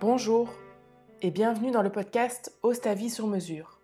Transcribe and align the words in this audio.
Bonjour 0.00 0.52
et 1.20 1.30
bienvenue 1.30 1.70
dans 1.70 1.82
le 1.82 1.90
podcast 1.90 2.56
Ose 2.62 2.80
ta 2.80 2.94
vie 2.94 3.10
sur 3.10 3.26
mesure. 3.26 3.80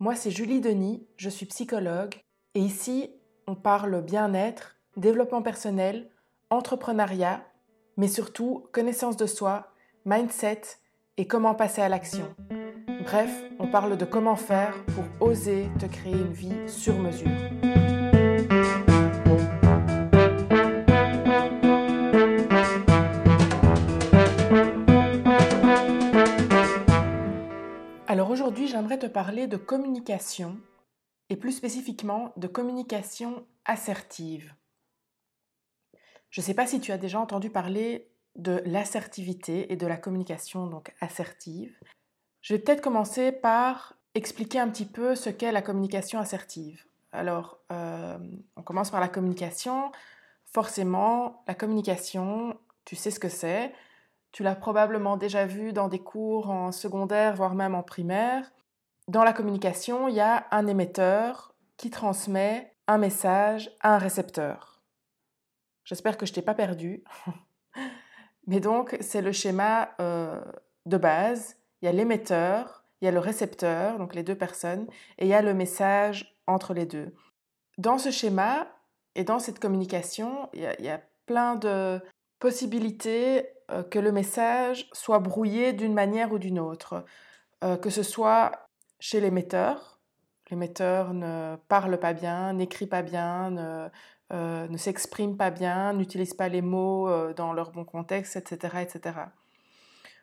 Moi 0.00 0.14
c'est 0.14 0.30
Julie 0.30 0.60
Denis, 0.60 1.06
je 1.16 1.30
suis 1.30 1.46
psychologue 1.46 2.16
et 2.54 2.60
ici 2.60 3.10
on 3.46 3.54
parle 3.54 4.02
bien-être, 4.02 4.76
développement 4.96 5.42
personnel, 5.42 6.10
entrepreneuriat, 6.50 7.44
mais 8.00 8.08
surtout 8.08 8.66
connaissance 8.72 9.18
de 9.18 9.26
soi, 9.26 9.74
mindset 10.06 10.62
et 11.18 11.26
comment 11.26 11.54
passer 11.54 11.82
à 11.82 11.90
l'action. 11.90 12.34
Bref, 13.02 13.30
on 13.58 13.68
parle 13.68 13.98
de 13.98 14.06
comment 14.06 14.36
faire 14.36 14.86
pour 14.86 15.04
oser 15.20 15.68
te 15.78 15.84
créer 15.84 16.14
une 16.14 16.32
vie 16.32 16.66
sur 16.66 16.98
mesure. 16.98 17.28
Alors 28.06 28.30
aujourd'hui, 28.30 28.66
j'aimerais 28.66 28.98
te 28.98 29.08
parler 29.08 29.46
de 29.46 29.58
communication 29.58 30.56
et 31.28 31.36
plus 31.36 31.52
spécifiquement 31.52 32.32
de 32.38 32.46
communication 32.46 33.44
assertive. 33.66 34.54
Je 36.30 36.40
ne 36.40 36.44
sais 36.44 36.54
pas 36.54 36.66
si 36.66 36.80
tu 36.80 36.92
as 36.92 36.98
déjà 36.98 37.20
entendu 37.20 37.50
parler 37.50 38.08
de 38.36 38.62
l'assertivité 38.64 39.72
et 39.72 39.76
de 39.76 39.86
la 39.86 39.96
communication 39.96 40.66
donc 40.66 40.94
assertive. 41.00 41.76
Je 42.40 42.54
vais 42.54 42.60
peut-être 42.60 42.80
commencer 42.80 43.32
par 43.32 43.94
expliquer 44.14 44.60
un 44.60 44.68
petit 44.68 44.86
peu 44.86 45.14
ce 45.14 45.30
qu'est 45.30 45.52
la 45.52 45.62
communication 45.62 46.18
assertive. 46.18 46.84
Alors, 47.12 47.58
euh, 47.72 48.18
on 48.56 48.62
commence 48.62 48.90
par 48.90 49.00
la 49.00 49.08
communication. 49.08 49.92
Forcément, 50.46 51.42
la 51.46 51.54
communication, 51.54 52.56
tu 52.84 52.96
sais 52.96 53.10
ce 53.10 53.20
que 53.20 53.28
c'est. 53.28 53.72
Tu 54.32 54.42
l'as 54.42 54.54
probablement 54.54 55.16
déjà 55.16 55.44
vu 55.44 55.72
dans 55.72 55.88
des 55.88 55.98
cours 55.98 56.50
en 56.50 56.70
secondaire, 56.70 57.34
voire 57.34 57.54
même 57.54 57.74
en 57.74 57.82
primaire. 57.82 58.50
Dans 59.08 59.24
la 59.24 59.32
communication, 59.32 60.06
il 60.06 60.14
y 60.14 60.20
a 60.20 60.46
un 60.52 60.68
émetteur 60.68 61.54
qui 61.76 61.90
transmet 61.90 62.74
un 62.86 62.98
message 62.98 63.70
à 63.80 63.94
un 63.94 63.98
récepteur. 63.98 64.69
J'espère 65.90 66.16
que 66.16 66.24
je 66.24 66.32
t'ai 66.32 66.40
pas 66.40 66.54
perdu. 66.54 67.02
Mais 68.46 68.60
donc, 68.60 68.96
c'est 69.00 69.22
le 69.22 69.32
schéma 69.32 69.90
euh, 70.00 70.40
de 70.86 70.96
base. 70.96 71.56
Il 71.82 71.86
y 71.86 71.88
a 71.88 71.92
l'émetteur, 71.92 72.84
il 73.00 73.06
y 73.06 73.08
a 73.08 73.10
le 73.10 73.18
récepteur, 73.18 73.98
donc 73.98 74.14
les 74.14 74.22
deux 74.22 74.36
personnes, 74.36 74.86
et 75.18 75.24
il 75.24 75.28
y 75.28 75.34
a 75.34 75.42
le 75.42 75.52
message 75.52 76.38
entre 76.46 76.74
les 76.74 76.86
deux. 76.86 77.12
Dans 77.76 77.98
ce 77.98 78.12
schéma 78.12 78.68
et 79.16 79.24
dans 79.24 79.40
cette 79.40 79.58
communication, 79.58 80.48
il 80.52 80.60
y 80.60 80.88
a, 80.88 81.00
plein 81.26 81.54
de 81.56 82.00
possibilités 82.40 83.46
euh, 83.70 83.84
que 83.84 84.00
le 84.00 84.10
message 84.10 84.88
soit 84.92 85.20
brouillé 85.20 85.72
d'une 85.72 85.94
manière 85.94 86.32
ou 86.32 86.38
d'une 86.38 86.58
autre. 86.58 87.04
Euh, 87.64 87.76
que 87.76 87.90
ce 87.90 88.02
soit 88.04 88.68
chez 89.00 89.20
l'émetteur, 89.20 90.00
l'émetteur 90.50 91.14
ne 91.14 91.56
parle 91.68 91.98
pas 91.98 92.12
bien, 92.12 92.52
n'écrit 92.52 92.86
pas 92.86 93.02
bien, 93.02 93.50
ne, 93.50 93.88
euh, 94.32 94.68
ne 94.68 94.76
s'expriment 94.76 95.36
pas 95.36 95.50
bien, 95.50 95.92
n'utilisent 95.92 96.34
pas 96.34 96.48
les 96.48 96.62
mots 96.62 97.08
euh, 97.08 97.34
dans 97.34 97.52
leur 97.52 97.72
bon 97.72 97.84
contexte, 97.84 98.36
etc., 98.36 98.76
etc. 98.82 99.16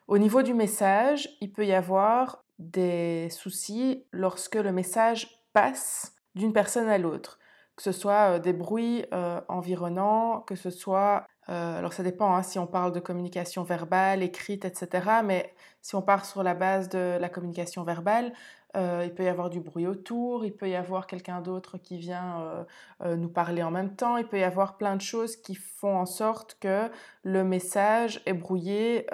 Au 0.06 0.16
niveau 0.16 0.42
du 0.42 0.54
message, 0.54 1.28
il 1.42 1.52
peut 1.52 1.66
y 1.66 1.74
avoir 1.74 2.42
des 2.58 3.28
soucis 3.30 4.06
lorsque 4.10 4.54
le 4.54 4.72
message 4.72 5.42
passe 5.52 6.14
d'une 6.34 6.54
personne 6.54 6.88
à 6.88 6.96
l'autre, 6.96 7.38
que 7.76 7.82
ce 7.82 7.92
soit 7.92 8.36
euh, 8.36 8.38
des 8.38 8.54
bruits 8.54 9.04
environnants, 9.48 10.40
que 10.40 10.54
ce 10.54 10.70
soit, 10.70 11.26
alors 11.46 11.92
ça 11.92 12.02
dépend 12.02 12.34
hein, 12.34 12.42
si 12.42 12.58
on 12.58 12.66
parle 12.66 12.92
de 12.92 13.00
communication 13.00 13.62
verbale, 13.62 14.22
écrite, 14.22 14.64
etc., 14.64 15.20
mais 15.22 15.54
si 15.82 15.94
on 15.96 16.02
part 16.02 16.24
sur 16.24 16.42
la 16.42 16.54
base 16.54 16.88
de 16.88 17.18
la 17.20 17.28
communication 17.28 17.82
verbale, 17.82 18.32
euh, 18.76 19.02
il 19.04 19.14
peut 19.14 19.24
y 19.24 19.28
avoir 19.28 19.48
du 19.48 19.60
bruit 19.60 19.86
autour, 19.86 20.44
il 20.44 20.54
peut 20.54 20.68
y 20.68 20.76
avoir 20.76 21.06
quelqu'un 21.06 21.40
d'autre 21.40 21.78
qui 21.78 21.96
vient 21.96 22.40
euh, 22.40 22.64
euh, 23.02 23.16
nous 23.16 23.30
parler 23.30 23.62
en 23.62 23.70
même 23.70 23.96
temps, 23.96 24.18
il 24.18 24.26
peut 24.26 24.38
y 24.38 24.44
avoir 24.44 24.76
plein 24.76 24.94
de 24.94 25.00
choses 25.00 25.36
qui 25.36 25.54
font 25.54 25.96
en 25.96 26.04
sorte 26.04 26.58
que 26.60 26.90
le 27.22 27.44
message 27.44 28.20
est 28.26 28.34
brouillé 28.34 29.06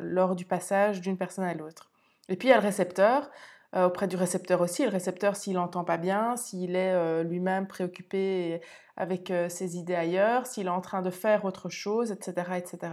lors 0.00 0.34
du 0.34 0.44
passage 0.44 1.00
d'une 1.00 1.18
personne 1.18 1.44
à 1.44 1.54
l'autre. 1.54 1.90
Et 2.28 2.36
puis 2.36 2.48
il 2.48 2.50
y 2.50 2.54
a 2.54 2.56
le 2.56 2.62
récepteur. 2.62 3.30
auprès 3.74 4.06
du 4.06 4.16
récepteur 4.16 4.60
aussi, 4.60 4.84
le 4.84 4.90
récepteur 4.90 5.36
s'il 5.36 5.54
n'entend 5.54 5.84
pas 5.84 5.96
bien, 5.98 6.36
s'il 6.36 6.76
est 6.76 7.24
lui-même 7.24 7.66
préoccupé 7.66 8.60
avec 8.96 9.32
ses 9.48 9.76
idées 9.76 9.94
ailleurs, 9.94 10.46
s'il 10.46 10.66
est 10.66 10.70
en 10.70 10.80
train 10.80 11.02
de 11.02 11.10
faire 11.10 11.44
autre 11.44 11.68
chose, 11.68 12.12
etc. 12.12 12.52
etc. 12.56 12.92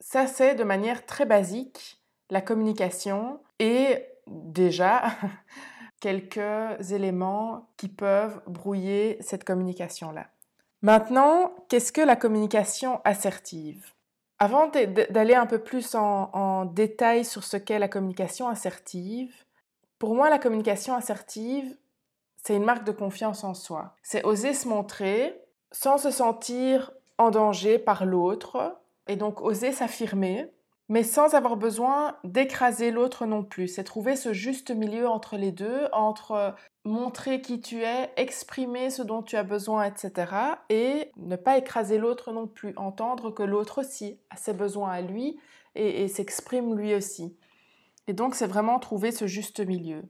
Ça, 0.00 0.26
c'est 0.26 0.54
de 0.54 0.64
manière 0.64 1.06
très 1.06 1.26
basique 1.26 2.02
la 2.30 2.40
communication 2.40 3.40
et 3.58 4.06
déjà 4.26 5.04
quelques 6.00 6.92
éléments 6.92 7.68
qui 7.76 7.88
peuvent 7.88 8.40
brouiller 8.46 9.18
cette 9.20 9.44
communication-là. 9.44 10.26
Maintenant, 10.82 11.54
qu'est-ce 11.68 11.92
que 11.92 12.00
la 12.00 12.16
communication 12.16 13.00
assertive? 13.04 13.92
Avant 14.40 14.66
d'aller 14.66 15.36
un 15.36 15.46
peu 15.46 15.60
plus 15.60 15.94
en, 15.94 16.64
détail 16.64 17.24
sur 17.24 17.44
ce 17.44 17.56
qu'est 17.56 17.78
la 17.78 17.86
communication 17.86 18.48
assertive, 18.48 19.32
pour 20.00 20.16
moi, 20.16 20.28
la 20.28 20.40
communication 20.40 20.96
assertive, 20.96 21.76
c'est 22.42 22.56
une 22.56 22.64
marque 22.64 22.82
de 22.82 22.90
confiance 22.90 23.44
en 23.44 23.54
soi. 23.54 23.94
C'est 24.02 24.24
oser 24.24 24.52
se 24.52 24.66
montrer 24.66 25.40
sans 25.70 25.98
se 25.98 26.10
sentir 26.10 26.90
en 27.18 27.30
danger 27.30 27.78
par 27.78 28.04
l'autre 28.04 28.76
et 29.06 29.14
donc 29.14 29.40
oser 29.40 29.70
s'affirmer 29.70 30.50
mais 30.92 31.04
sans 31.04 31.34
avoir 31.34 31.56
besoin 31.56 32.18
d'écraser 32.22 32.90
l'autre 32.90 33.24
non 33.24 33.44
plus. 33.44 33.66
C'est 33.66 33.82
trouver 33.82 34.14
ce 34.14 34.34
juste 34.34 34.70
milieu 34.70 35.08
entre 35.08 35.38
les 35.38 35.50
deux, 35.50 35.88
entre 35.92 36.32
euh, 36.32 36.50
montrer 36.84 37.40
qui 37.40 37.62
tu 37.62 37.82
es, 37.82 38.10
exprimer 38.18 38.90
ce 38.90 39.00
dont 39.00 39.22
tu 39.22 39.36
as 39.36 39.42
besoin, 39.42 39.84
etc. 39.84 40.30
Et 40.68 41.10
ne 41.16 41.36
pas 41.36 41.56
écraser 41.56 41.96
l'autre 41.96 42.30
non 42.30 42.46
plus, 42.46 42.74
entendre 42.76 43.30
que 43.30 43.42
l'autre 43.42 43.80
aussi 43.80 44.20
a 44.28 44.36
ses 44.36 44.52
besoins 44.52 44.90
à 44.90 45.00
lui 45.00 45.40
et, 45.76 46.08
s'exprime 46.08 46.76
lui 46.76 46.94
aussi. 46.94 47.38
Et 48.06 48.12
donc 48.12 48.34
c'est 48.34 48.46
vraiment 48.46 48.78
trouver 48.78 49.12
ce 49.12 49.26
juste 49.26 49.66
milieu. 49.66 50.02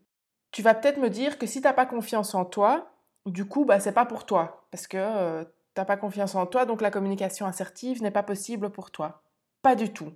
Tu 0.50 0.62
vas 0.62 0.74
peut-être 0.74 0.98
me 0.98 1.10
dire 1.10 1.38
que 1.38 1.46
si 1.46 1.60
tu 1.60 1.68
n'as 1.68 1.74
pas 1.74 1.86
confiance 1.86 2.34
en 2.34 2.44
toi, 2.44 2.90
du 3.24 3.44
coup, 3.44 3.64
bah, 3.64 3.78
c'est 3.78 3.92
pas 3.92 4.04
pour 4.04 4.26
toi, 4.26 4.66
parce 4.72 4.88
que 4.88 4.96
euh, 4.98 5.44
tu 5.44 5.50
n'as 5.80 5.84
pas 5.84 5.96
confiance 5.96 6.34
en 6.34 6.46
toi, 6.46 6.66
donc 6.66 6.82
la 6.82 6.90
communication 6.90 7.46
assertive 7.46 8.02
n'est 8.02 8.10
pas 8.10 8.24
possible 8.24 8.70
pour 8.70 8.90
toi. 8.90 9.22
Pas 9.62 9.76
du 9.76 9.92
tout. 9.92 10.12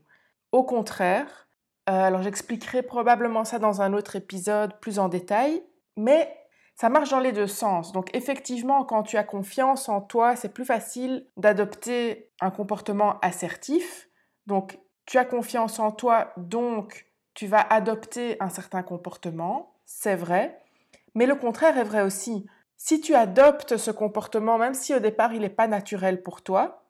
Au 0.56 0.64
contraire, 0.64 1.50
euh, 1.90 1.92
alors 1.92 2.22
j'expliquerai 2.22 2.82
probablement 2.82 3.44
ça 3.44 3.58
dans 3.58 3.82
un 3.82 3.92
autre 3.92 4.16
épisode 4.16 4.80
plus 4.80 4.98
en 4.98 5.10
détail, 5.10 5.62
mais 5.98 6.34
ça 6.76 6.88
marche 6.88 7.10
dans 7.10 7.18
les 7.18 7.32
deux 7.32 7.46
sens. 7.46 7.92
Donc 7.92 8.08
effectivement, 8.14 8.82
quand 8.86 9.02
tu 9.02 9.18
as 9.18 9.22
confiance 9.22 9.90
en 9.90 10.00
toi, 10.00 10.34
c'est 10.34 10.54
plus 10.54 10.64
facile 10.64 11.26
d'adopter 11.36 12.32
un 12.40 12.50
comportement 12.50 13.20
assertif. 13.20 14.08
Donc 14.46 14.78
tu 15.04 15.18
as 15.18 15.26
confiance 15.26 15.78
en 15.78 15.92
toi, 15.92 16.32
donc 16.38 17.04
tu 17.34 17.46
vas 17.46 17.60
adopter 17.60 18.38
un 18.40 18.48
certain 18.48 18.82
comportement, 18.82 19.74
c'est 19.84 20.16
vrai. 20.16 20.58
Mais 21.14 21.26
le 21.26 21.34
contraire 21.34 21.76
est 21.76 21.84
vrai 21.84 22.00
aussi. 22.00 22.46
Si 22.78 23.02
tu 23.02 23.14
adoptes 23.14 23.76
ce 23.76 23.90
comportement, 23.90 24.56
même 24.56 24.72
si 24.72 24.94
au 24.94 25.00
départ 25.00 25.34
il 25.34 25.42
n'est 25.42 25.50
pas 25.50 25.68
naturel 25.68 26.22
pour 26.22 26.40
toi, 26.40 26.86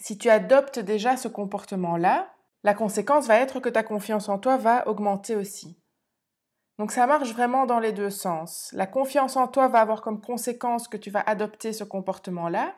si 0.00 0.18
tu 0.18 0.28
adoptes 0.28 0.80
déjà 0.80 1.16
ce 1.16 1.28
comportement-là, 1.28 2.31
la 2.64 2.74
conséquence 2.74 3.26
va 3.26 3.36
être 3.36 3.60
que 3.60 3.68
ta 3.68 3.82
confiance 3.82 4.28
en 4.28 4.38
toi 4.38 4.56
va 4.56 4.86
augmenter 4.88 5.36
aussi. 5.36 5.78
Donc 6.78 6.92
ça 6.92 7.06
marche 7.06 7.32
vraiment 7.32 7.66
dans 7.66 7.78
les 7.78 7.92
deux 7.92 8.10
sens. 8.10 8.70
La 8.72 8.86
confiance 8.86 9.36
en 9.36 9.46
toi 9.46 9.68
va 9.68 9.80
avoir 9.80 10.02
comme 10.02 10.20
conséquence 10.20 10.88
que 10.88 10.96
tu 10.96 11.10
vas 11.10 11.20
adopter 11.20 11.72
ce 11.72 11.84
comportement-là. 11.84 12.74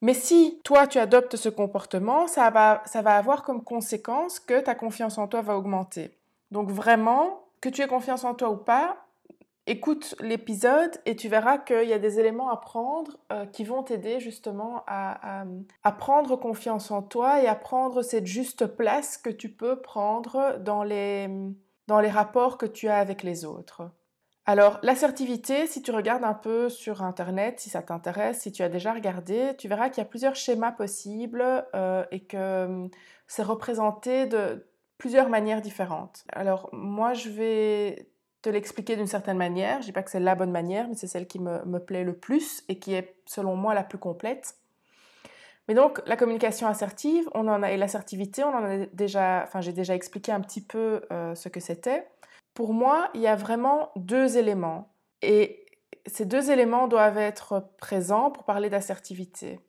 Mais 0.00 0.14
si 0.14 0.60
toi 0.64 0.86
tu 0.86 0.98
adoptes 0.98 1.36
ce 1.36 1.48
comportement, 1.48 2.26
ça 2.26 2.50
va, 2.50 2.82
ça 2.86 3.02
va 3.02 3.16
avoir 3.16 3.42
comme 3.42 3.64
conséquence 3.64 4.38
que 4.38 4.60
ta 4.60 4.74
confiance 4.74 5.18
en 5.18 5.28
toi 5.28 5.42
va 5.42 5.56
augmenter. 5.56 6.18
Donc 6.50 6.70
vraiment, 6.70 7.44
que 7.60 7.68
tu 7.68 7.82
aies 7.82 7.88
confiance 7.88 8.24
en 8.24 8.34
toi 8.34 8.50
ou 8.50 8.56
pas, 8.56 9.07
écoute 9.68 10.14
l'épisode 10.20 10.98
et 11.04 11.14
tu 11.14 11.28
verras 11.28 11.58
qu'il 11.58 11.88
y 11.88 11.92
a 11.92 11.98
des 11.98 12.18
éléments 12.18 12.50
à 12.50 12.56
prendre 12.56 13.18
euh, 13.30 13.44
qui 13.46 13.64
vont 13.64 13.82
t'aider 13.82 14.18
justement 14.18 14.82
à, 14.86 15.44
prendre 15.98 16.36
confiance 16.36 16.90
en 16.90 17.02
toi 17.02 17.42
et 17.42 17.46
à 17.46 17.54
prendre 17.54 18.02
cette 18.02 18.26
juste 18.26 18.66
place 18.66 19.18
que 19.18 19.30
tu 19.30 19.50
peux 19.50 19.80
prendre 19.80 20.58
dans 20.58 20.82
les, 20.82 21.28
dans 21.86 22.00
les 22.00 22.08
rapports 22.08 22.56
que 22.56 22.66
tu 22.66 22.88
as 22.88 22.98
avec 22.98 23.22
les 23.22 23.44
autres. 23.44 23.82
Alors, 24.46 24.78
l'assertivité, 24.82 25.66
si 25.66 25.82
tu 25.82 25.90
regardes 25.90 26.24
un 26.24 26.32
peu 26.32 26.70
sur 26.70 27.02
Internet, 27.02 27.60
si 27.60 27.68
ça 27.68 27.82
t'intéresse, 27.82 28.40
si 28.40 28.52
tu 28.52 28.62
as 28.62 28.70
déjà 28.70 28.94
regardé, 28.94 29.54
tu 29.58 29.68
verras 29.68 29.90
qu'il 29.90 30.02
y 30.02 30.06
a 30.06 30.08
plusieurs 30.08 30.36
schémas 30.36 30.72
possibles 30.72 31.44
euh, 31.74 32.04
et 32.10 32.20
que 32.20 32.88
c'est 33.26 33.42
représenté 33.42 34.24
de 34.24 34.66
plusieurs 34.96 35.28
manières 35.28 35.60
différentes. 35.60 36.24
Alors, 36.32 36.70
moi, 36.72 37.12
je 37.12 37.28
vais 37.28 38.08
te 38.42 38.48
l'expliquer 38.48 38.96
d'une 38.96 39.06
certaine 39.06 39.36
manière. 39.36 39.80
Je 39.80 39.86
dis 39.86 39.92
pas 39.92 40.02
que 40.02 40.10
c'est 40.10 40.20
la 40.20 40.34
bonne 40.34 40.50
manière, 40.50 40.88
mais 40.88 40.94
c'est 40.94 41.06
celle 41.06 41.26
qui 41.26 41.38
me, 41.38 41.64
me, 41.64 41.78
plaît 41.78 42.04
le 42.04 42.16
plus 42.16 42.62
et 42.68 42.78
qui 42.78 42.94
est, 42.94 43.16
selon 43.26 43.56
moi, 43.56 43.74
la 43.74 43.82
plus 43.82 43.98
complète. 43.98 44.56
Mais 45.66 45.74
donc, 45.74 46.00
la 46.06 46.16
communication 46.16 46.66
assertive, 46.66 47.28
on 47.34 47.46
en 47.46 47.62
a, 47.62 47.70
et 47.72 47.76
l'assertivité, 47.76 48.42
on 48.42 48.54
en 48.54 48.64
a 48.64 48.86
déjà, 48.92 49.42
enfin, 49.42 49.60
j'ai 49.60 49.72
déjà 49.72 49.94
expliqué 49.94 50.32
un 50.32 50.40
petit 50.40 50.62
peu 50.62 51.02
euh, 51.12 51.34
ce 51.34 51.48
que 51.48 51.60
c'était. 51.60 52.08
Pour 52.54 52.72
moi, 52.72 53.10
il 53.14 53.20
y 53.20 53.26
a 53.26 53.36
vraiment 53.36 53.90
deux 53.94 54.38
éléments. 54.38 54.94
Et 55.20 55.66
ces 56.06 56.24
deux 56.24 56.50
éléments 56.50 56.88
doivent 56.88 57.18
être 57.18 57.70
présents 57.78 58.30
pour 58.30 58.44
parler 58.44 58.70
d'assertivité. 58.70 59.60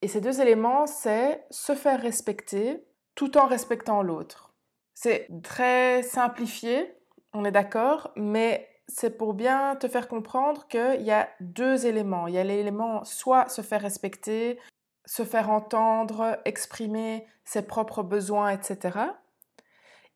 Et 0.00 0.08
ces 0.08 0.20
deux 0.20 0.40
éléments, 0.40 0.86
c'est 0.86 1.44
se 1.50 1.74
faire 1.74 2.00
respecter 2.00 2.82
tout 3.14 3.36
en 3.36 3.46
respectant 3.46 4.02
l'autre. 4.02 4.54
C'est 4.94 5.28
très 5.42 6.02
simplifié, 6.02 6.94
on 7.32 7.44
est 7.44 7.52
d'accord, 7.52 8.12
mais 8.16 8.68
c'est 8.88 9.16
pour 9.16 9.34
bien 9.34 9.76
te 9.76 9.88
faire 9.88 10.08
comprendre 10.08 10.66
qu'il 10.68 11.02
y 11.02 11.10
a 11.10 11.28
deux 11.40 11.86
éléments. 11.86 12.26
Il 12.26 12.34
y 12.34 12.38
a 12.38 12.44
l'élément 12.44 13.04
soit 13.04 13.48
se 13.48 13.62
faire 13.62 13.80
respecter, 13.80 14.58
se 15.06 15.24
faire 15.24 15.50
entendre, 15.50 16.38
exprimer 16.44 17.26
ses 17.44 17.62
propres 17.62 18.02
besoins, 18.02 18.50
etc. 18.50 18.98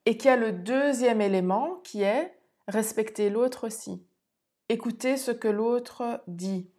Et 0.05 0.17
qu'il 0.17 0.31
y 0.31 0.35
a 0.35 0.37
le 0.37 0.53
deuxième 0.53 1.21
élément 1.21 1.81
qui 1.85 2.03
est 2.03 2.37
respecter 2.69 3.31
l'autre 3.31 3.67
aussi. 3.67 4.05
Écouter 4.69 5.17
ce 5.17 5.31
que 5.31 5.49
l'autre 5.49 6.23
dit. 6.27 6.71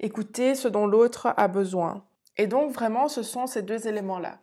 Écouter 0.00 0.54
ce 0.54 0.68
dont 0.68 0.86
l'autre 0.86 1.34
a 1.36 1.48
besoin. 1.48 2.04
Et 2.36 2.46
donc 2.46 2.72
vraiment, 2.72 3.08
ce 3.08 3.22
sont 3.22 3.46
ces 3.46 3.62
deux 3.62 3.86
éléments-là. 3.86 4.38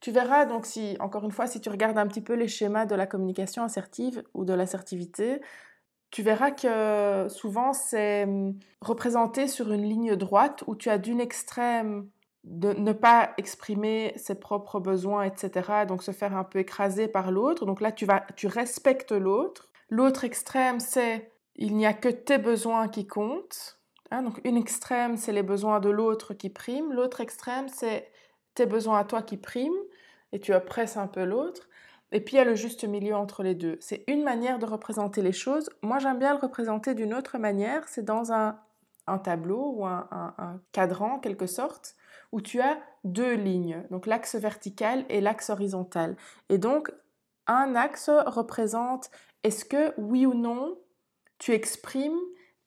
Tu 0.00 0.10
verras 0.10 0.44
donc 0.44 0.66
si, 0.66 0.96
encore 1.00 1.24
une 1.24 1.30
fois, 1.30 1.46
si 1.46 1.60
tu 1.60 1.68
regardes 1.68 1.98
un 1.98 2.06
petit 2.06 2.20
peu 2.20 2.34
les 2.34 2.48
schémas 2.48 2.86
de 2.86 2.94
la 2.94 3.06
communication 3.06 3.62
assertive 3.62 4.22
ou 4.34 4.44
de 4.44 4.52
l'assertivité, 4.52 5.40
tu 6.10 6.22
verras 6.22 6.50
que 6.50 7.28
souvent 7.28 7.72
c'est 7.72 8.24
hum, 8.24 8.58
représenté 8.80 9.48
sur 9.48 9.72
une 9.72 9.82
ligne 9.82 10.16
droite 10.16 10.64
où 10.66 10.76
tu 10.76 10.88
as 10.90 10.98
d'une 10.98 11.20
extrême 11.20 12.08
de 12.44 12.72
ne 12.72 12.92
pas 12.92 13.32
exprimer 13.38 14.12
ses 14.16 14.36
propres 14.36 14.78
besoins, 14.78 15.24
etc. 15.24 15.84
Donc 15.86 16.02
se 16.02 16.12
faire 16.12 16.36
un 16.36 16.44
peu 16.44 16.60
écraser 16.60 17.08
par 17.08 17.32
l'autre. 17.32 17.66
Donc 17.66 17.80
là, 17.80 17.90
tu, 17.90 18.06
vas, 18.06 18.24
tu 18.36 18.46
respectes 18.46 19.12
l'autre. 19.12 19.68
L'autre 19.90 20.24
extrême, 20.24 20.78
c'est 20.78 21.30
il 21.56 21.76
n'y 21.76 21.86
a 21.86 21.92
que 21.92 22.08
tes 22.08 22.38
besoins 22.38 22.88
qui 22.88 23.06
comptent. 23.06 23.78
Hein. 24.12 24.22
donc 24.22 24.40
une 24.44 24.56
extrême, 24.56 25.16
c'est 25.16 25.32
les 25.32 25.42
besoins 25.42 25.80
de 25.80 25.90
l'autre 25.90 26.34
qui 26.34 26.48
priment. 26.48 26.92
L'autre 26.92 27.20
extrême, 27.20 27.66
c'est 27.68 28.08
tes 28.56 28.66
besoins 28.66 28.98
à 28.98 29.04
toi 29.04 29.22
qui 29.22 29.36
priment. 29.36 29.72
Et 30.32 30.40
tu 30.40 30.52
oppresses 30.52 30.96
un 30.96 31.06
peu 31.06 31.24
l'autre. 31.24 31.68
Et 32.12 32.20
puis 32.20 32.34
il 32.34 32.38
y 32.38 32.40
a 32.40 32.44
le 32.44 32.56
juste 32.56 32.84
milieu 32.84 33.14
entre 33.14 33.42
les 33.42 33.54
deux. 33.54 33.78
C'est 33.80 34.04
une 34.08 34.24
manière 34.24 34.58
de 34.58 34.66
représenter 34.66 35.22
les 35.22 35.32
choses. 35.32 35.70
Moi, 35.82 35.98
j'aime 35.98 36.18
bien 36.18 36.34
le 36.34 36.40
représenter 36.40 36.94
d'une 36.94 37.14
autre 37.14 37.38
manière. 37.38 37.88
C'est 37.88 38.04
dans 38.04 38.32
un, 38.32 38.58
tableau 39.22 39.72
ou 39.76 39.86
un, 39.86 40.08
un 40.10 40.60
cadran, 40.72 41.20
quelque 41.20 41.46
sorte 41.46 41.94
où 42.32 42.40
tu 42.40 42.60
as 42.60 42.78
deux 43.04 43.34
lignes, 43.34 43.84
donc 43.90 44.06
l'axe 44.06 44.34
vertical 44.34 45.04
et 45.08 45.20
l'axe 45.20 45.50
horizontal. 45.50 46.16
Et 46.48 46.58
donc, 46.58 46.92
un 47.46 47.74
axe 47.74 48.10
représente 48.26 49.10
est-ce 49.42 49.64
que 49.64 49.94
oui 49.96 50.26
ou 50.26 50.34
non 50.34 50.78
tu 51.38 51.52
exprimes 51.52 52.18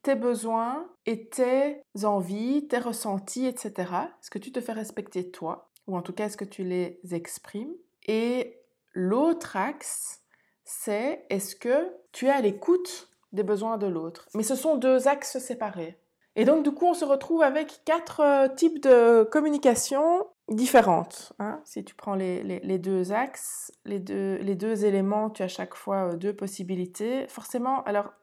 tes 0.02 0.16
besoins 0.16 0.88
et 1.06 1.28
tes 1.28 1.84
envies, 2.04 2.68
tes 2.68 2.78
ressentis, 2.78 3.46
etc. 3.46 3.74
Est-ce 4.22 4.30
que 4.30 4.40
tu 4.40 4.52
te 4.52 4.62
fais 4.62 4.72
respecter 4.72 5.30
toi 5.30 5.69
Ou 5.90 5.98
en 5.98 6.04
tout 6.04 6.14
cas, 6.14 6.28
est-ce 6.28 6.38
que 6.38 6.46
tu 6.46 6.64
les 6.64 7.00
exprimes? 7.12 7.74
Et 8.08 8.62
l'autre 8.94 9.58
axe, 9.58 10.22
c'est 10.64 11.26
est-ce 11.30 11.56
que 11.56 11.92
tu 12.12 12.28
es 12.28 12.30
à 12.30 12.42
l'écoute 12.42 13.10
des 13.34 13.42
besoins 13.42 13.80
de 13.80 13.88
l'autre? 13.88 14.28
Mais 14.36 14.44
ce 14.44 14.56
sont 14.56 14.76
deux 14.76 15.08
axes 15.08 15.40
séparés. 15.40 15.98
Et 16.36 16.46
donc, 16.46 16.64
du 16.64 16.72
coup, 16.72 16.86
on 16.86 16.94
se 16.94 17.06
retrouve 17.06 17.42
avec 17.42 17.82
quatre 17.86 18.20
euh, 18.20 18.48
types 18.48 18.84
de 18.84 19.24
communication 19.32 20.28
différentes. 20.48 21.34
Hein. 21.40 21.60
Si 21.66 21.84
tu 21.84 21.96
prends 21.96 22.14
les, 22.14 22.78
deux 22.78 23.12
axes, 23.12 23.72
les 23.84 24.00
deux, 24.00 24.36
les 24.36 24.56
deux 24.56 24.86
éléments, 24.86 25.32
tu 25.32 25.42
as 25.42 25.48
chaque 25.48 25.74
fois 25.74 26.12
euh, 26.12 26.18
deux 26.18 26.36
possibilités. 26.36 27.28
Forcément, 27.30 27.84
alors, 27.86 28.14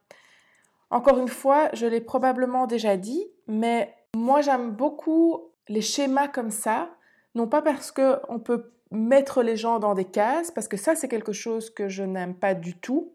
encore 0.91 1.19
une 1.19 1.29
fois, 1.29 1.69
je 1.73 1.87
l'ai 1.87 2.01
probablement 2.01 2.69
déjà 2.69 2.97
dit, 2.97 3.27
mais 3.49 3.93
moi, 4.15 4.41
j'aime 4.41 4.71
beaucoup 4.71 5.51
les 5.69 5.83
schémas 5.83 6.29
comme 6.29 6.53
ça, 6.53 6.96
non 7.37 7.47
pas 7.47 7.63
parce 7.63 7.93
qu'on 7.93 8.41
peut 8.41 8.73
mettre 8.91 9.43
les 9.43 9.57
gens 9.57 9.79
dans 9.79 9.95
des 9.95 10.05
cases, 10.05 10.51
parce 10.51 10.69
que 10.69 10.77
ça, 10.77 10.97
c'est 10.97 11.09
quelque 11.09 11.33
chose 11.33 11.71
que 11.71 11.89
je 11.89 12.03
n'aime 12.03 12.35
pas 12.35 12.55
du 12.55 12.77
tout. 12.79 13.13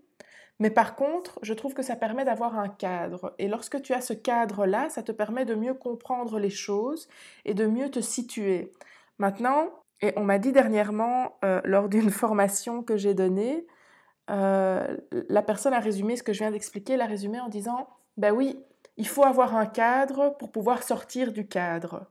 Mais 0.59 0.69
par 0.69 0.95
contre, 0.95 1.39
je 1.41 1.53
trouve 1.53 1.73
que 1.73 1.81
ça 1.81 1.95
permet 1.95 2.23
d'avoir 2.23 2.57
un 2.59 2.69
cadre. 2.69 3.33
Et 3.39 3.47
lorsque 3.47 3.81
tu 3.81 3.93
as 3.93 4.01
ce 4.01 4.13
cadre-là, 4.13 4.89
ça 4.89 5.01
te 5.01 5.11
permet 5.11 5.43
de 5.43 5.55
mieux 5.55 5.73
comprendre 5.73 6.39
les 6.39 6.51
choses 6.51 7.09
et 7.45 7.55
de 7.55 7.65
mieux 7.65 7.89
te 7.89 7.99
situer. 7.99 8.71
Maintenant, 9.17 9.69
et 10.01 10.13
on 10.17 10.23
m'a 10.23 10.37
dit 10.37 10.51
dernièrement, 10.51 11.37
euh, 11.43 11.61
lors 11.63 11.89
d'une 11.89 12.09
formation 12.11 12.83
que 12.83 12.97
j'ai 12.97 13.15
donnée, 13.15 13.65
euh, 14.29 14.97
la 15.29 15.41
personne 15.41 15.73
a 15.73 15.79
résumé 15.79 16.15
ce 16.15 16.23
que 16.23 16.31
je 16.31 16.39
viens 16.39 16.51
d'expliquer, 16.51 16.95
l'a 16.95 17.07
résumé 17.07 17.39
en 17.39 17.49
disant, 17.49 17.87
ben 18.17 18.31
oui, 18.31 18.59
il 18.97 19.07
faut 19.07 19.23
avoir 19.23 19.55
un 19.55 19.65
cadre 19.65 20.35
pour 20.37 20.51
pouvoir 20.51 20.83
sortir 20.83 21.31
du 21.31 21.47
cadre. 21.47 22.05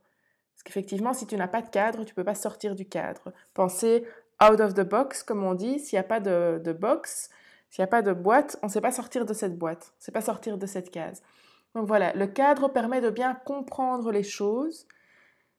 Parce 0.60 0.74
qu'effectivement, 0.74 1.14
si 1.14 1.26
tu 1.26 1.36
n'as 1.36 1.48
pas 1.48 1.62
de 1.62 1.70
cadre, 1.70 2.04
tu 2.04 2.12
ne 2.12 2.14
peux 2.14 2.24
pas 2.24 2.34
sortir 2.34 2.74
du 2.74 2.84
cadre. 2.84 3.32
Pensez 3.54 4.04
out 4.42 4.60
of 4.60 4.74
the 4.74 4.82
box, 4.82 5.22
comme 5.22 5.42
on 5.42 5.54
dit, 5.54 5.78
s'il 5.78 5.96
n'y 5.96 6.00
a 6.00 6.04
pas 6.04 6.20
de, 6.20 6.60
de 6.62 6.74
box, 6.74 7.30
s'il 7.70 7.82
n'y 7.82 7.84
a 7.84 7.90
pas 7.90 8.02
de 8.02 8.12
boîte, 8.12 8.58
on 8.62 8.66
ne 8.66 8.70
sait 8.70 8.82
pas 8.82 8.92
sortir 8.92 9.24
de 9.24 9.32
cette 9.32 9.56
boîte, 9.56 9.92
on 9.94 10.00
ne 10.00 10.04
sait 10.04 10.12
pas 10.12 10.20
sortir 10.20 10.58
de 10.58 10.66
cette 10.66 10.90
case. 10.90 11.22
Donc 11.74 11.86
voilà, 11.86 12.12
le 12.12 12.26
cadre 12.26 12.68
permet 12.68 13.00
de 13.00 13.08
bien 13.08 13.34
comprendre 13.46 14.12
les 14.12 14.22
choses, 14.22 14.86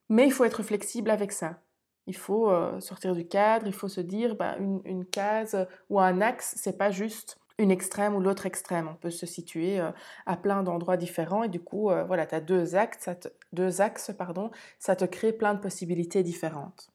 mais 0.07 0.27
il 0.27 0.31
faut 0.31 0.43
être 0.43 0.61
flexible 0.61 1.09
avec 1.09 1.31
ça. 1.31 1.61
Il 2.05 2.15
faut 2.15 2.51
euh, 2.51 2.79
sortir 2.79 3.15
du 3.15 3.27
cadre, 3.27 3.65
il 3.65 3.73
faut 3.73 3.87
se 3.87 4.01
dire, 4.01 4.35
bah, 4.35 4.55
une, 4.59 5.05
case 5.05 5.67
ou 5.89 5.99
un 5.99 6.21
axe, 6.21 6.53
c'est 6.57 6.77
pas 6.77 6.91
juste 6.91 7.39
une 7.61 7.71
extrême 7.71 8.15
ou 8.15 8.19
l'autre 8.19 8.45
extrême. 8.45 8.87
On 8.87 8.95
peut 8.95 9.09
se 9.11 9.25
situer 9.25 9.79
euh, 9.79 9.91
à 10.25 10.35
plein 10.37 10.63
d'endroits 10.63 10.97
différents 10.97 11.43
et 11.43 11.49
du 11.49 11.59
coup, 11.59 11.89
euh, 11.89 12.03
voilà, 12.03 12.25
tu 12.25 12.35
as 12.35 12.41
deux 12.41 12.75
axes, 12.75 13.09
deux 13.53 13.81
axes 13.81 14.11
pardon, 14.17 14.51
ça 14.79 14.95
te 14.95 15.05
crée 15.05 15.33
plein 15.33 15.53
de 15.53 15.59
possibilités 15.59 16.23
différentes. 16.23 16.89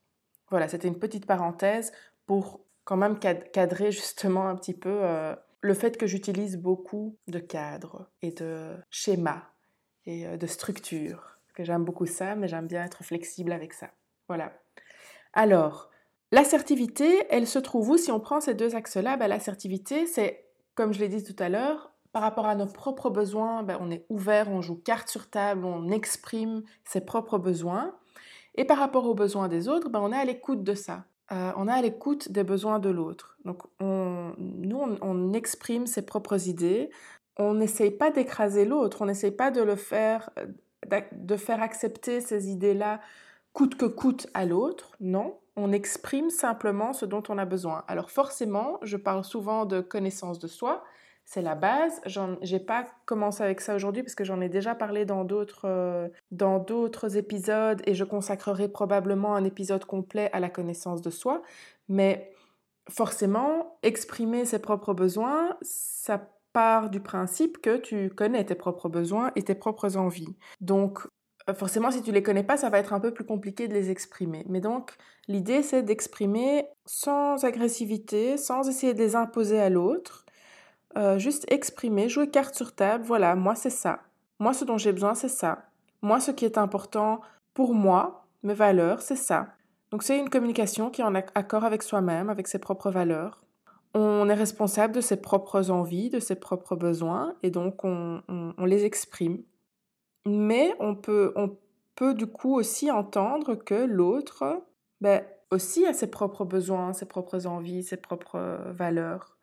Voilà, 0.51 0.69
c'était 0.69 0.89
une 0.89 0.99
petite 0.99 1.27
parenthèse 1.27 1.93
pour 2.27 2.61
quand 2.85 2.97
même 2.97 3.19
cadrer 3.19 3.91
justement 3.91 4.49
un 4.49 4.57
petit 4.57 4.75
peu 4.75 5.01
euh, 5.03 5.35
le 5.61 5.75
fait 5.75 5.97
que 5.97 6.07
j'utilise 6.07 6.57
beaucoup 6.57 7.17
de 7.27 7.39
cadres 7.39 8.09
et 8.23 8.31
de 8.31 8.77
schémas 8.91 9.43
et 10.05 10.37
de 10.37 10.47
structures. 10.47 11.37
Que 11.55 11.65
j'aime 11.65 11.85
beaucoup 11.85 12.07
ça, 12.07 12.37
mais 12.37 12.47
j'aime 12.49 12.67
bien 12.69 12.85
être 12.85 13.03
flexible 13.03 13.51
avec 13.51 13.73
ça. 13.73 13.91
Voilà. 14.29 14.53
Alors, 15.33 15.91
l'assertivité, 16.31 17.27
elle 17.31 17.47
se 17.47 17.59
trouve 17.59 17.91
où? 17.91 17.97
Si 17.97 18.13
on 18.13 18.21
prend 18.21 18.41
ces 18.41 18.55
deux 18.55 18.77
axes-là 18.77 19.17
ben, 19.17 19.27
L'assertivité, 19.27 20.07
c'est, 20.07 20.46
comme 20.77 20.93
je 20.93 21.01
l'ai 21.01 21.09
dit 21.09 21.25
tout 21.25 21.35
à 21.43 21.49
l'heure, 21.49 21.91
par 22.13 22.23
rapport 22.23 22.47
à 22.47 22.55
nos 22.55 22.67
propres 22.67 23.11
besoins, 23.11 23.63
ben, 23.63 23.79
on 23.81 23.91
est 23.91 24.07
ouvert, 24.09 24.49
on 24.49 24.63
joue 24.63 24.77
carte 24.77 25.09
sur 25.09 25.29
table, 25.29 25.65
on 25.65 25.91
exprime 25.91 26.63
ses 26.85 27.01
propres 27.01 27.39
besoins. 27.39 27.95
Et 28.55 28.65
par 28.65 28.79
rapport 28.79 29.07
aux 29.07 29.15
besoins 29.15 29.49
des 29.49 29.69
autres, 29.69 29.91
ben, 29.91 30.01
on 30.01 30.13
est 30.13 30.17
à 30.17 30.25
l'écoute 30.25 30.63
de 30.63 30.75
ça. 30.75 31.05
Euh, 31.33 31.53
on 31.57 31.67
est 31.67 31.73
à 31.73 31.83
l'écoute 31.83 32.31
des 32.31 32.45
besoins 32.45 32.79
de 32.79 32.89
l'autre. 32.89 33.37
Donc, 33.45 33.63
nous, 33.81 34.81
on, 35.03 35.33
exprime 35.33 35.87
ses 35.87 36.03
propres 36.03 36.49
idées. 36.49 36.91
On 37.37 37.55
n'essaye 37.55 37.91
pas 37.91 38.11
d'écraser 38.11 38.65
l'autre. 38.65 39.03
On 39.03 39.07
n'essaye 39.07 39.33
pas 39.33 39.51
de 39.51 39.61
le 39.61 39.77
faire, 39.77 40.31
euh, 40.39 41.01
de 41.13 41.37
faire 41.37 41.63
accepter 41.63 42.21
ces 42.21 42.49
idées-là 42.51 43.01
coûte 43.53 43.77
que 43.77 43.87
coûte 43.87 44.29
à 44.35 44.45
l'autre. 44.45 44.93
Non, 45.01 45.39
on 45.57 45.73
exprime 45.73 46.31
simplement 46.31 46.93
ce 46.93 47.07
dont 47.07 47.23
on 47.29 47.39
a 47.39 47.45
besoin. 47.45 47.85
Alors, 47.89 48.11
forcément, 48.11 48.79
je 48.83 48.97
parle 48.97 49.25
souvent 49.25 49.65
de 49.65 49.81
connaissance 49.81 50.39
de 50.39 50.47
soi 50.47 50.85
c'est 51.27 51.43
la 51.43 51.57
base. 51.57 52.01
Je 52.07 52.21
n'ai 52.53 52.61
pas 52.61 52.87
commencé 53.05 53.43
avec 53.43 53.61
ça 53.61 53.75
aujourd'hui 53.75 54.03
parce 54.03 54.15
que 54.15 54.25
j'en 54.25 54.41
ai 54.41 54.49
déjà 54.49 54.77
parlé 54.77 55.05
dans 55.05 55.25
d'autres 55.25 55.65
euh, 55.65 56.09
dans 56.31 56.61
d'autres 56.61 57.17
épisodes 57.17 57.83
et 57.85 57.95
je 57.95 58.05
consacrerai 58.05 58.69
probablement 58.69 59.35
un 59.35 59.45
épisode 59.45 59.85
complet 59.85 60.31
à 60.33 60.41
la 60.41 60.49
connaissance 60.49 61.03
de 61.03 61.11
soi. 61.11 61.43
Mais 61.89 62.33
forcément, 62.89 63.79
exprimer 63.83 64.45
ses 64.45 64.61
propres 64.61 64.95
besoins, 64.95 65.57
ça 65.63 66.31
part 66.53 66.91
du 66.91 67.01
principe 67.01 67.61
que 67.61 67.77
tu 67.77 68.09
connais 68.09 68.45
tes 68.45 68.55
propres 68.55 68.89
besoins 68.89 69.33
et 69.35 69.43
tes 69.43 69.57
propres 69.57 69.97
envies. 69.97 70.37
Donc, 70.61 71.09
forcément, 71.55 71.91
si 71.91 72.03
tu 72.03 72.13
les 72.13 72.23
connais 72.23 72.43
pas, 72.43 72.57
ça 72.57 72.71
va 72.71 72.79
être 72.79 72.93
un 72.93 73.01
peu 73.01 73.13
plus 73.13 73.25
compliqué 73.25 73.69
de 73.69 73.75
les 73.75 73.91
exprimer. 73.91 74.45
Mais 74.49 74.61
donc, 74.61 74.97
l'idée, 75.29 75.63
c'est 75.63 75.83
d'exprimer 75.83 76.67
sans 76.85 77.45
agressivité, 77.45 78.37
sans 78.37 78.69
essayer 78.69 78.95
de 78.95 78.99
les 78.99 79.15
imposer 79.17 79.61
à 79.61 79.71
l'autre, 79.71 80.27
euh, 80.97 81.19
juste 81.19 81.45
exprimer, 81.53 82.09
jouer 82.09 82.31
carte 82.31 82.55
sur 82.55 82.75
table, 82.75 83.05
voilà, 83.05 83.35
moi 83.35 83.55
c'est 83.55 83.71
ça. 83.71 84.01
Moi 84.39 84.55
ce 84.55 84.65
dont 84.65 84.79
j'ai 84.79 84.93
besoin 84.93 85.15
c'est 85.15 85.29
ça. 85.29 85.67
Moi 86.01 86.21
ce 86.21 86.31
qui 86.31 86.47
est 86.47 86.57
important 86.57 87.21
pour 87.53 87.75
moi, 87.75 88.27
mes 88.43 88.55
valeurs, 88.55 89.03
c'est 89.03 89.17
ça. 89.17 89.49
Donc 89.91 90.03
c'est 90.03 90.19
une 90.19 90.31
communication 90.31 90.91
qui 90.91 91.03
est 91.03 91.05
en 91.05 91.15
accord 91.15 91.65
avec 91.65 91.83
soi-même, 91.83 92.31
avec 92.31 92.49
ses 92.49 92.59
propres 92.59 92.91
valeurs. 92.91 93.43
On 93.95 94.29
est 94.29 94.35
responsable 94.35 94.95
de 94.95 95.01
ses 95.01 95.17
propres 95.17 95.71
envies, 95.71 96.11
de 96.11 96.21
ses 96.21 96.35
propres 96.35 96.77
besoins, 96.77 97.35
et 97.43 97.51
donc 97.51 97.85
on, 97.85 98.23
les 98.65 98.85
exprime. 98.85 99.43
Mais 100.27 100.75
on 100.81 100.95
peut, 100.95 101.33
on 101.37 101.57
peut 101.95 102.15
du 102.15 102.27
coup 102.27 102.55
aussi 102.55 102.91
entendre 102.91 103.55
que 103.55 103.75
l'autre 103.75 104.63
ben, 105.01 105.25
aussi 105.51 105.87
a 105.87 105.93
ses 105.93 106.11
propres 106.11 106.45
besoins, 106.45 106.93
ses 106.93 107.07
propres 107.07 107.47
envies, 107.47 107.85
ses 107.85 107.97
propres 107.97 108.59
valeurs. 108.73 109.37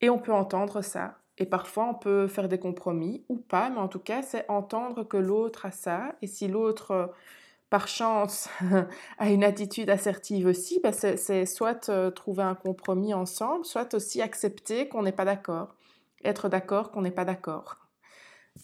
Et 0.00 0.08
on 0.10 0.18
peut 0.18 0.32
entendre 0.32 0.82
ça. 0.82 1.18
Et 1.38 1.46
parfois, 1.46 1.88
on 1.88 1.94
peut 1.94 2.28
faire 2.28 2.48
des 2.48 2.58
compromis 2.58 3.24
ou 3.28 3.36
pas, 3.36 3.70
mais 3.70 3.78
en 3.78 3.88
tout 3.88 3.98
cas, 3.98 4.22
c'est 4.22 4.48
entendre 4.48 5.02
que 5.04 5.16
l'autre 5.16 5.66
a 5.66 5.70
ça. 5.70 6.14
Et 6.22 6.26
si 6.26 6.46
l'autre, 6.46 7.12
par 7.70 7.88
chance, 7.88 8.48
a 9.18 9.30
une 9.30 9.44
attitude 9.44 9.90
assertive 9.90 10.46
aussi, 10.46 10.80
ben 10.80 10.92
c'est 10.92 11.46
soit 11.46 11.88
euh, 11.88 12.10
trouver 12.10 12.42
un 12.44 12.54
compromis 12.54 13.14
ensemble, 13.14 13.64
soit 13.64 13.94
aussi 13.94 14.22
accepter 14.22 14.88
qu'on 14.88 15.02
n'est 15.02 15.12
pas 15.12 15.24
d'accord. 15.24 15.74
Être 16.24 16.48
d'accord 16.48 16.92
qu'on 16.92 17.02
n'est 17.02 17.10
pas 17.10 17.24
d'accord. 17.24 17.81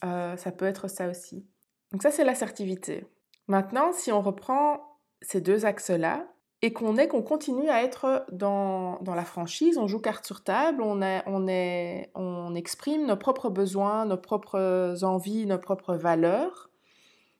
Euh, 0.04 0.36
ça 0.36 0.52
peut 0.52 0.66
être 0.66 0.88
ça 0.88 1.08
aussi. 1.08 1.46
Donc 1.92 2.02
ça, 2.02 2.10
c'est 2.10 2.24
l'assertivité. 2.24 3.06
Maintenant, 3.46 3.92
si 3.92 4.12
on 4.12 4.20
reprend 4.20 4.98
ces 5.22 5.40
deux 5.40 5.64
axes-là, 5.64 6.26
et 6.60 6.72
qu'on 6.72 6.96
est, 6.96 7.06
qu'on 7.06 7.22
continue 7.22 7.68
à 7.68 7.84
être 7.84 8.24
dans, 8.32 8.98
dans, 9.00 9.14
la 9.14 9.24
franchise, 9.24 9.78
on 9.78 9.86
joue 9.86 10.00
carte 10.00 10.26
sur 10.26 10.42
table, 10.42 10.82
on, 10.82 11.02
est, 11.02 11.22
on, 11.26 11.46
est, 11.46 12.10
on 12.16 12.54
exprime 12.54 13.06
nos 13.06 13.16
propres 13.16 13.48
besoins, 13.48 14.06
nos 14.06 14.16
propres 14.16 14.96
envies, 15.02 15.46
nos 15.46 15.58
propres 15.58 15.94
valeurs, 15.94 16.68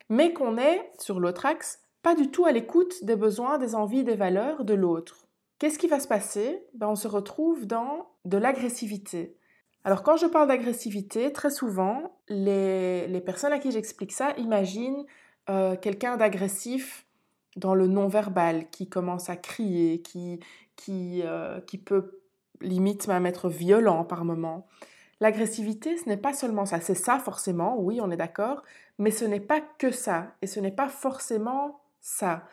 mais 0.08 0.32
qu'on 0.32 0.56
est, 0.56 0.92
sur 1.00 1.18
l'autre 1.18 1.46
axe, 1.46 1.80
pas 2.02 2.14
du 2.14 2.30
tout 2.30 2.44
à 2.44 2.52
l'écoute 2.52 3.04
des 3.04 3.16
besoins, 3.16 3.58
des 3.58 3.74
envies, 3.74 4.04
des 4.04 4.14
valeurs 4.14 4.64
de 4.64 4.74
l'autre. 4.74 5.26
Qu'est-ce 5.58 5.80
qui 5.80 5.88
va 5.88 5.98
se 5.98 6.06
passer? 6.06 6.64
Ben, 6.74 6.86
On 6.86 6.94
se 6.94 7.08
retrouve 7.08 7.66
dans 7.66 8.06
de 8.24 8.38
l'agressivité. 8.38 9.36
Alors 9.88 10.02
quand 10.02 10.18
je 10.18 10.26
parle 10.26 10.48
d'agressivité, 10.48 11.32
très 11.32 11.48
souvent, 11.48 12.18
les, 12.28 13.06
les, 13.08 13.22
personnes 13.22 13.54
à 13.54 13.58
qui 13.58 13.72
j'explique 13.72 14.12
ça 14.12 14.34
imaginent 14.36 15.06
euh, 15.48 15.76
quelqu'un 15.76 16.18
d'agressif 16.18 17.06
dans 17.56 17.74
le 17.74 17.86
non-verbal, 17.86 18.68
qui 18.68 18.90
commence 18.90 19.30
à 19.30 19.36
crier, 19.36 20.02
qui, 20.02 20.40
qui, 20.76 21.22
euh, 21.24 21.62
qui 21.62 21.78
peut 21.78 22.20
limite 22.60 23.08
même 23.08 23.24
être 23.24 23.48
violent 23.48 24.04
par 24.04 24.26
moment. 24.26 24.66
L'agressivité, 25.20 25.96
ce 25.96 26.06
n'est 26.06 26.18
pas 26.18 26.34
seulement 26.34 26.66
ça. 26.66 26.82
C'est 26.82 26.94
ça 26.94 27.18
forcément, 27.18 27.80
oui, 27.80 27.98
on 28.02 28.10
est 28.10 28.18
d'accord, 28.18 28.64
mais 28.98 29.10
ce 29.10 29.24
n'est 29.24 29.40
pas 29.40 29.62
que 29.78 29.90
ça, 29.90 30.34
et 30.42 30.46
ce 30.46 30.60
n'est 30.60 30.70
pas 30.70 30.90
forcément 30.90 31.80
ça. 32.02 32.44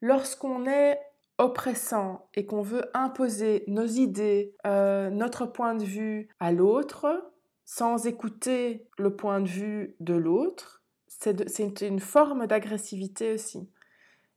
Lorsqu'on 0.00 0.66
est 0.66 0.98
oppressant 1.38 2.28
et 2.34 2.46
qu'on 2.46 2.62
veut 2.62 2.84
imposer 2.94 3.64
nos 3.68 3.86
idées, 3.86 4.54
euh, 4.66 5.10
notre 5.10 5.46
point 5.46 5.74
de 5.74 5.84
vue 5.84 6.28
à 6.40 6.52
l'autre, 6.52 7.32
sans 7.64 8.06
écouter 8.06 8.86
le 8.98 9.14
point 9.14 9.40
de 9.40 9.48
vue 9.48 9.94
de 10.00 10.14
l'autre, 10.14 10.82
c'est 11.08 11.80
une 11.80 12.00
forme 12.00 12.46
d'agressivité 12.46 13.32
aussi. 13.32 13.68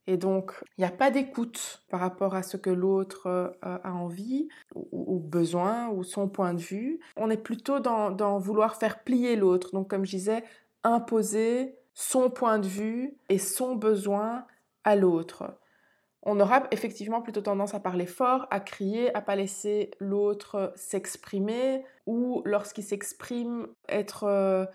Et 0.08 0.18
donc, 0.18 0.54
il 0.78 0.82
n'y 0.82 0.88
a 0.88 0.92
pas 0.92 1.12
d'écoute 1.12 1.84
par 1.90 2.00
rapport 2.00 2.34
à 2.34 2.44
ce 2.44 2.58
que 2.58 2.72
l'autre 2.72 3.28
euh, 3.28 3.50
a 3.62 3.94
envie 3.94 4.50
ou, 4.76 5.20
besoin 5.20 5.90
ou 5.90 6.04
son 6.04 6.28
point 6.28 6.54
de 6.54 6.62
vue. 6.62 7.00
On 7.16 7.30
est 7.30 7.38
plutôt 7.38 7.80
dans, 7.80 8.40
vouloir 8.40 8.76
faire 8.76 9.04
plier 9.04 9.36
l'autre. 9.36 9.72
Donc, 9.74 9.90
comme 9.90 10.06
je 10.06 10.12
disais, 10.12 10.44
imposer 10.84 11.76
son 11.94 12.30
point 12.30 12.58
de 12.58 12.68
vue 12.68 13.16
et 13.30 13.38
son 13.38 13.76
besoin 13.76 14.46
à 14.84 14.96
l'autre. 14.96 15.54
On 16.24 16.40
aura 16.40 16.68
effectivement 16.72 17.22
plutôt 17.22 17.42
tendance 17.42 17.74
à 17.74 17.80
parler 17.80 18.06
fort, 18.06 18.48
à 18.52 18.60
crier, 18.60 19.14
à 19.16 19.22
pas 19.22 19.36
laisser 19.36 19.92
l'autre 20.00 20.72
s'exprimer 20.76 21.84
ou 22.06 22.44
lorsqu'il 22.46 22.84
s'exprime 22.84 23.68
être 23.90 24.26
euh, 24.26 24.66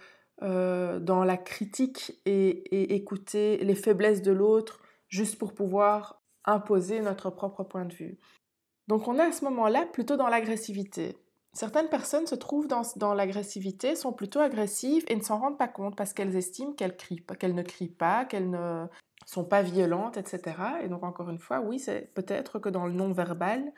euh, 0.43 0.99
dans 0.99 1.23
la 1.25 1.37
critique 1.37 2.21
et 2.27 2.95
écouter 2.95 3.59
les 3.59 3.77
faiblesses 3.77 4.23
de 4.23 4.33
l'autre 4.33 4.81
juste 5.09 5.39
pour 5.39 5.55
pouvoir 5.55 6.21
imposer 6.45 7.01
notre 7.01 7.31
propre 7.31 7.63
point 7.63 7.85
de 7.85 7.95
vue. 7.95 8.19
Donc 8.89 9.09
on 9.09 9.19
est 9.19 9.23
à 9.23 9.33
ce 9.33 9.45
moment-là 9.45 9.87
plutôt 9.93 10.17
dans 10.17 10.29
l'agressivité. 10.29 11.17
Certaines 11.53 11.89
personnes 11.89 12.27
se 12.27 12.35
trouvent 12.35 12.69
dans, 12.69 13.15
l'agressivité, 13.15 13.97
sont 13.97 14.13
plutôt 14.13 14.41
agressives 14.41 15.05
et 15.09 15.17
ne 15.17 15.23
s'en 15.23 15.39
rendent 15.39 15.59
pas 15.59 15.69
compte 15.69 15.97
parce 15.97 16.13
qu'elles 16.13 16.37
estiment 16.37 16.73
qu'elles, 16.73 16.97
crient, 16.97 17.25
qu'elles 17.39 17.55
ne 17.55 17.63
crient 17.63 17.89
pas, 17.89 18.27
qu'elles 18.27 18.51
ne 18.51 18.87
sont 19.27 19.45
pas 19.45 19.61
violentes, 19.61 20.17
etc. 20.17 20.57
Et 20.83 20.89
donc 20.89 21.03
encore 21.03 21.29
une 21.29 21.39
fois, 21.39 21.61
oui, 21.61 21.79
c'est 21.79 22.13
peut-être 22.15 22.59
que 22.59 22.69
dans 22.69 22.87
le 22.87 22.93
non-verbal, 22.93 23.73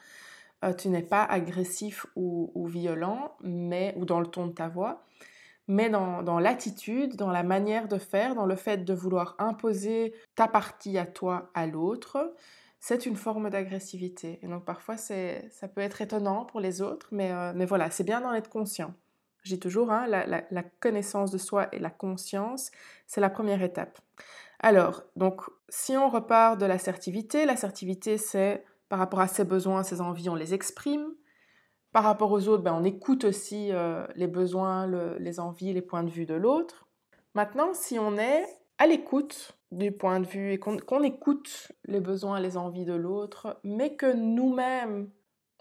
euh, 0.65 0.73
tu 0.75 0.89
n'es 0.89 1.03
pas 1.03 1.25
agressif 1.25 2.07
ou, 2.17 2.67
violent, 2.67 3.37
mais 3.41 3.95
ou 3.97 4.05
dans 4.05 4.21
le 4.21 4.27
ton 4.27 4.47
de 4.47 4.53
ta 4.53 4.69
voix, 4.69 5.05
mais 5.67 5.91
dans, 5.91 6.39
l'attitude, 6.39 7.17
dans 7.17 7.31
la 7.31 7.43
manière 7.43 7.89
de 7.89 7.99
faire, 7.99 8.35
dans 8.35 8.47
le 8.47 8.57
fait 8.57 8.85
de 8.85 8.95
vouloir 8.95 9.37
imposer 9.39 10.15
ta 10.35 10.49
partie 10.49 10.99
à 10.99 11.07
toi, 11.07 11.51
à 11.55 11.67
l'autre, 11.67 12.35
c'est 12.81 13.07
une 13.07 13.17
forme 13.17 13.51
d'agressivité. 13.51 14.39
Et 14.43 14.49
donc 14.49 14.65
parfois, 14.65 14.97
ça 14.97 15.69
peut 15.75 15.81
être 15.81 16.01
étonnant 16.01 16.45
pour 16.45 16.61
les 16.61 16.83
autres, 16.83 17.09
mais, 17.13 17.33
euh, 17.33 17.53
mais 17.55 17.67
voilà, 17.67 17.91
c'est 17.91 18.05
bien 18.05 18.21
d'en 18.21 18.35
être 18.35 18.51
conscient. 18.51 18.95
Dis 19.45 19.59
toujours, 19.59 19.91
hein, 19.91 20.07
la, 20.07 20.27
la, 20.27 20.63
connaissance 20.63 21.31
de 21.31 21.39
soi 21.39 21.69
et 21.73 21.79
la 21.79 21.89
conscience, 21.91 22.71
c'est 23.07 23.21
la 23.21 23.31
première 23.31 23.63
étape. 23.63 23.99
Alors, 24.61 25.05
donc, 25.17 25.43
si 25.69 25.97
on 25.97 26.09
repart 26.09 26.59
de 26.59 26.67
l'assertivité, 26.67 27.47
l'assertivité, 27.47 28.19
c'est 28.19 28.65
par 28.89 28.99
rapport 28.99 29.21
à 29.21 29.29
ses 29.29 29.45
besoins, 29.45 29.83
ses 29.83 30.01
envies, 30.01 30.29
on 30.29 30.35
les 30.35 30.55
exprime. 30.55 31.07
Par 31.93 32.05
rapport 32.05 32.33
aux 32.33 32.49
autres, 32.49 32.63
ben, 32.63 32.75
on 32.75 32.85
écoute 32.85 33.25
aussi 33.25 33.73
euh, 33.73 34.07
les 34.15 34.27
besoins, 34.27 34.87
les 35.19 35.41
envies, 35.41 35.73
les 35.73 35.83
points 35.83 36.03
de 36.03 36.11
vue 36.11 36.27
de 36.27 36.35
l'autre. 36.35 36.89
Maintenant, 37.35 37.73
si 37.73 37.99
on 37.99 38.19
est 38.19 38.45
à 38.79 38.87
l'écoute 38.87 39.59
du 39.71 39.93
point 39.93 40.21
de 40.21 40.27
vue 40.27 40.53
et 40.53 40.59
qu'on 40.59 41.03
écoute 41.03 41.73
les 41.85 42.01
besoins, 42.01 42.41
les 42.41 42.57
envies 42.57 42.85
de 42.85 42.95
l'autre, 42.95 43.61
mais 43.65 43.97
que 43.97 44.13
nous-mêmes, 44.13 45.11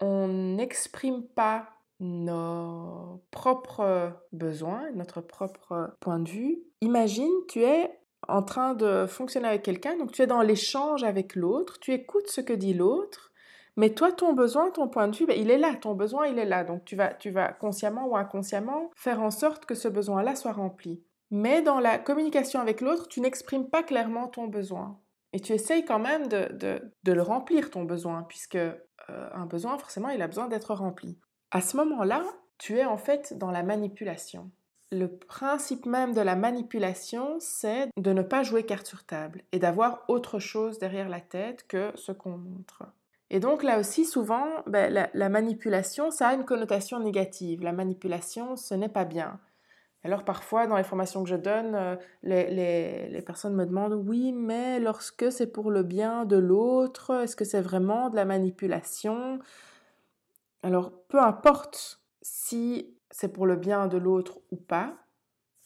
on 0.00 0.28
n'exprime 0.28 1.22
pas 1.22 1.68
nos 2.00 3.22
propres 3.30 4.12
besoins, 4.32 4.90
notre 4.92 5.20
propre 5.20 5.96
point 6.00 6.20
de 6.20 6.28
vue, 6.28 6.58
imagine, 6.80 7.32
tu 7.48 7.62
es 7.62 7.97
en 8.26 8.42
train 8.42 8.74
de 8.74 9.06
fonctionner 9.06 9.48
avec 9.48 9.62
quelqu'un, 9.62 9.96
donc 9.96 10.12
tu 10.12 10.22
es 10.22 10.26
dans 10.26 10.42
l'échange 10.42 11.04
avec 11.04 11.36
l'autre, 11.36 11.78
tu 11.78 11.92
écoutes 11.92 12.28
ce 12.28 12.40
que 12.40 12.52
dit 12.52 12.74
l'autre, 12.74 13.28
mais 13.78 13.90
toi, 13.90 14.10
ton 14.10 14.32
besoin, 14.32 14.72
ton 14.72 14.88
point 14.88 15.06
de 15.06 15.16
vue, 15.16 15.24
ben, 15.24 15.40
il 15.40 15.52
est 15.52 15.56
là, 15.56 15.72
ton 15.80 15.94
besoin, 15.94 16.26
il 16.26 16.36
est 16.36 16.44
là. 16.44 16.64
Donc 16.64 16.84
tu 16.84 16.96
vas, 16.96 17.14
tu 17.14 17.30
vas 17.30 17.52
consciemment 17.52 18.08
ou 18.08 18.16
inconsciemment 18.16 18.90
faire 18.96 19.22
en 19.22 19.30
sorte 19.30 19.66
que 19.66 19.76
ce 19.76 19.86
besoin-là 19.86 20.34
soit 20.34 20.50
rempli. 20.50 21.00
Mais 21.30 21.62
dans 21.62 21.78
la 21.78 21.96
communication 21.96 22.58
avec 22.58 22.80
l'autre, 22.80 23.06
tu 23.06 23.20
n'exprimes 23.20 23.68
pas 23.68 23.84
clairement 23.84 24.26
ton 24.26 24.48
besoin. 24.48 24.98
Et 25.32 25.38
tu 25.38 25.52
essayes 25.52 25.84
quand 25.84 26.00
même 26.00 26.26
de, 26.26 26.48
de, 27.04 27.12
le 27.12 27.22
remplir, 27.22 27.70
ton 27.70 27.84
besoin, 27.84 28.24
puisque 28.24 28.56
euh, 28.56 28.74
un 29.08 29.46
besoin, 29.46 29.78
forcément, 29.78 30.08
il 30.08 30.22
a 30.22 30.26
besoin 30.26 30.48
d'être 30.48 30.74
rempli. 30.74 31.16
À 31.52 31.60
ce 31.60 31.76
moment-là, 31.76 32.24
tu 32.58 32.78
es 32.78 32.84
en 32.84 32.96
fait 32.96 33.38
dans 33.38 33.52
la 33.52 33.62
manipulation. 33.62 34.50
Le 34.90 35.06
principe 35.08 35.84
même 35.84 36.14
de 36.14 36.20
la 36.20 36.34
manipulation, 36.34 37.36
c'est 37.40 37.90
de 37.98 38.12
ne 38.12 38.22
pas 38.22 38.42
jouer 38.42 38.64
carte 38.64 38.86
sur 38.86 39.04
table 39.04 39.42
et 39.52 39.58
d'avoir 39.58 40.04
autre 40.08 40.38
chose 40.38 40.78
derrière 40.78 41.10
la 41.10 41.20
tête 41.20 41.66
que 41.68 41.92
ce 41.94 42.12
qu'on 42.12 42.38
montre. 42.38 42.84
Et 43.30 43.40
donc 43.40 43.62
là 43.62 43.78
aussi, 43.78 44.06
souvent, 44.06 44.46
ben, 44.66 45.08
la, 45.12 45.28
manipulation, 45.28 46.10
ça 46.10 46.28
a 46.28 46.34
une 46.34 46.46
connotation 46.46 47.00
négative. 47.00 47.62
La 47.62 47.72
manipulation, 47.72 48.56
ce 48.56 48.74
n'est 48.74 48.88
pas 48.88 49.04
bien. 49.04 49.38
Alors 50.04 50.24
parfois, 50.24 50.66
dans 50.66 50.76
les 50.78 50.84
formations 50.84 51.22
que 51.22 51.28
je 51.28 51.36
donne, 51.36 51.74
euh, 51.74 51.96
les, 52.22 53.10
les, 53.10 53.22
personnes 53.22 53.54
me 53.54 53.66
demandent, 53.66 54.02
oui, 54.06 54.32
mais 54.32 54.80
lorsque 54.80 55.30
c'est 55.30 55.48
pour 55.48 55.70
le 55.70 55.82
bien 55.82 56.24
de 56.24 56.36
l'autre, 56.36 57.22
est-ce 57.24 57.36
que 57.36 57.44
c'est 57.44 57.60
vraiment 57.60 58.08
de 58.08 58.16
la 58.16 58.24
manipulation? 58.24 59.38
Alors, 60.62 60.92
peu 61.08 61.20
importe 61.20 62.00
si 62.22 62.97
c'est 63.10 63.32
pour 63.32 63.46
le 63.46 63.56
bien 63.56 63.86
de 63.86 63.98
l'autre 63.98 64.40
ou 64.50 64.56
pas, 64.56 64.96